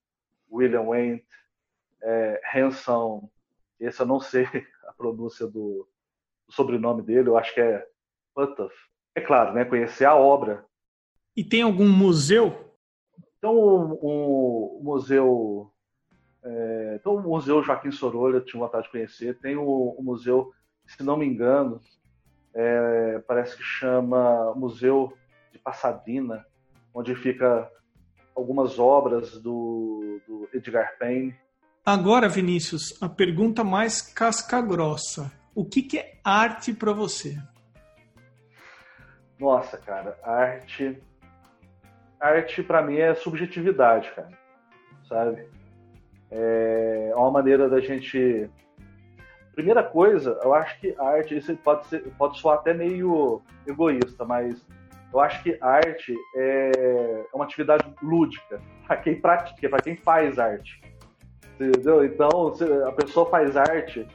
William 0.50 0.82
Wendt, 0.82 1.24
é, 2.02 2.40
Hanson. 2.52 3.30
Esse 3.78 4.02
eu 4.02 4.06
não 4.06 4.18
sei 4.18 4.46
a 4.88 4.92
pronúncia 4.92 5.46
do, 5.46 5.88
do 6.46 6.52
sobrenome 6.52 7.02
dele, 7.02 7.28
eu 7.28 7.38
acho 7.38 7.54
que 7.54 7.60
é 7.60 7.86
Puttoff. 8.34 8.74
É 9.14 9.20
claro, 9.20 9.54
né, 9.54 9.64
conhecer 9.64 10.04
a 10.04 10.16
obra. 10.16 10.66
E 11.36 11.44
tem 11.44 11.62
algum 11.62 11.88
museu 11.88 12.69
então, 13.40 13.56
o, 13.56 14.78
o 14.78 14.84
museu. 14.84 15.72
É, 16.44 16.96
então, 17.00 17.16
o 17.16 17.22
Museu 17.22 17.62
Joaquim 17.62 17.90
Sorolha, 17.90 18.36
eu 18.36 18.44
tinha 18.44 18.62
vontade 18.62 18.84
de 18.84 18.90
conhecer. 18.90 19.38
Tem 19.40 19.56
o, 19.56 19.64
o 19.64 20.02
museu, 20.02 20.52
se 20.86 21.02
não 21.02 21.16
me 21.16 21.26
engano, 21.26 21.80
é, 22.54 23.18
parece 23.26 23.56
que 23.56 23.62
chama 23.62 24.54
Museu 24.54 25.16
de 25.52 25.58
Pasadena, 25.58 26.44
onde 26.92 27.14
fica 27.14 27.70
algumas 28.36 28.78
obras 28.78 29.40
do, 29.40 30.20
do 30.26 30.48
Edgar 30.52 30.98
Payne. 30.98 31.34
Agora, 31.84 32.28
Vinícius, 32.28 33.02
a 33.02 33.08
pergunta 33.08 33.64
mais 33.64 34.02
casca 34.02 34.60
grossa. 34.60 35.32
O 35.54 35.64
que, 35.64 35.82
que 35.82 35.98
é 35.98 36.20
arte 36.22 36.74
para 36.74 36.92
você? 36.92 37.38
Nossa, 39.38 39.78
cara, 39.78 40.18
arte 40.22 41.02
arte 42.20 42.62
para 42.62 42.82
mim 42.82 42.98
é 42.98 43.14
subjetividade, 43.14 44.10
cara. 44.10 44.30
Sabe? 45.08 45.48
É 46.30 47.12
uma 47.16 47.30
maneira 47.30 47.68
da 47.68 47.80
gente. 47.80 48.48
primeira 49.54 49.82
coisa, 49.82 50.38
eu 50.42 50.54
acho 50.54 50.78
que 50.80 50.94
arte, 50.98 51.36
isso 51.36 51.56
pode, 51.56 51.86
ser, 51.86 52.00
pode 52.16 52.38
soar 52.38 52.58
até 52.58 52.72
meio 52.72 53.42
egoísta, 53.66 54.24
mas 54.24 54.64
eu 55.12 55.18
acho 55.18 55.42
que 55.42 55.58
arte 55.60 56.14
é 56.36 57.24
uma 57.34 57.44
atividade 57.44 57.84
lúdica 58.00 58.60
para 58.86 58.96
quem 58.98 59.20
pratica, 59.20 59.68
para 59.68 59.82
quem 59.82 59.96
faz 59.96 60.38
arte. 60.38 60.80
Entendeu? 61.54 62.04
Então, 62.04 62.54
a 62.86 62.92
pessoa 62.92 63.28
faz 63.28 63.56
arte 63.56 64.06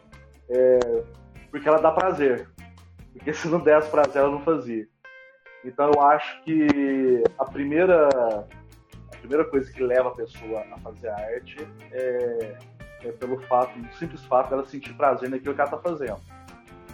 é, 0.49 1.03
porque 1.51 1.67
ela 1.67 1.81
dá 1.81 1.91
prazer. 1.91 2.49
Porque 3.13 3.33
se 3.33 3.47
não 3.47 3.59
desse 3.59 3.89
prazer, 3.89 4.21
ela 4.21 4.31
não 4.31 4.41
fazia. 4.41 4.87
Então, 5.65 5.91
eu 5.93 6.01
acho 6.01 6.41
que 6.43 7.23
a 7.39 7.45
primeira, 7.45 8.07
a 8.07 9.17
primeira 9.17 9.43
coisa 9.45 9.71
que 9.71 9.81
leva 9.81 10.09
a 10.09 10.11
pessoa 10.11 10.63
a 10.71 10.77
fazer 10.79 11.09
arte 11.09 11.67
é, 11.91 12.55
é 13.03 13.11
pelo 13.13 13.39
fato, 13.41 13.77
o 13.79 13.97
simples 13.97 14.23
fato 14.25 14.51
dela 14.51 14.65
sentir 14.65 14.93
prazer 14.93 15.29
naquilo 15.29 15.55
que 15.55 15.61
ela 15.61 15.69
está 15.69 15.79
fazendo. 15.79 16.19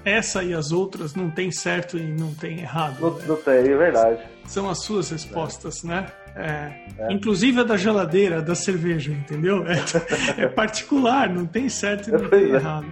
Essa 0.03 0.43
e 0.43 0.53
as 0.53 0.72
outras 0.72 1.13
não 1.13 1.30
tem 1.30 1.51
certo 1.51 1.97
e 1.97 2.11
não 2.13 2.34
tem 2.34 2.59
errado. 2.59 2.99
Não, 2.99 3.13
né? 3.13 3.26
não 3.28 3.36
tem, 3.36 3.53
é 3.53 3.78
verdade. 3.78 4.24
São 4.47 4.69
as 4.69 4.84
suas 4.84 5.11
respostas, 5.11 5.84
é. 5.84 5.88
né? 5.88 6.07
É, 6.36 6.88
é. 6.97 7.13
Inclusive 7.13 7.59
a 7.59 7.63
da 7.63 7.78
geladeira, 7.78 8.41
da 8.41 8.55
cerveja, 8.55 9.11
entendeu? 9.11 9.63
É, 9.67 10.43
é 10.43 10.47
particular, 10.47 11.30
não 11.30 11.45
tem 11.45 11.69
certo 11.69 12.09
e 12.09 12.13
não 12.13 12.30
tem 12.30 12.51
é. 12.51 12.55
errado. 12.55 12.88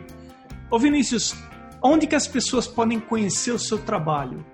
Ô 0.70 0.78
Vinícius, 0.78 1.36
onde 1.82 2.06
que 2.06 2.16
as 2.16 2.28
pessoas 2.28 2.68
podem 2.68 3.00
conhecer 3.00 3.52
o 3.52 3.60
seu 3.60 3.80
trabalho? 3.80 4.46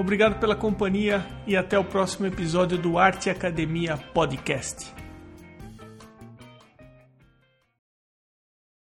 Obrigado 0.00 0.40
pela 0.40 0.56
companhia 0.56 1.26
e 1.46 1.54
até 1.54 1.78
o 1.78 1.84
próximo 1.84 2.26
episódio 2.26 2.78
do 2.78 2.96
Arte 2.96 3.28
Academia 3.28 3.98
Podcast. 3.98 4.99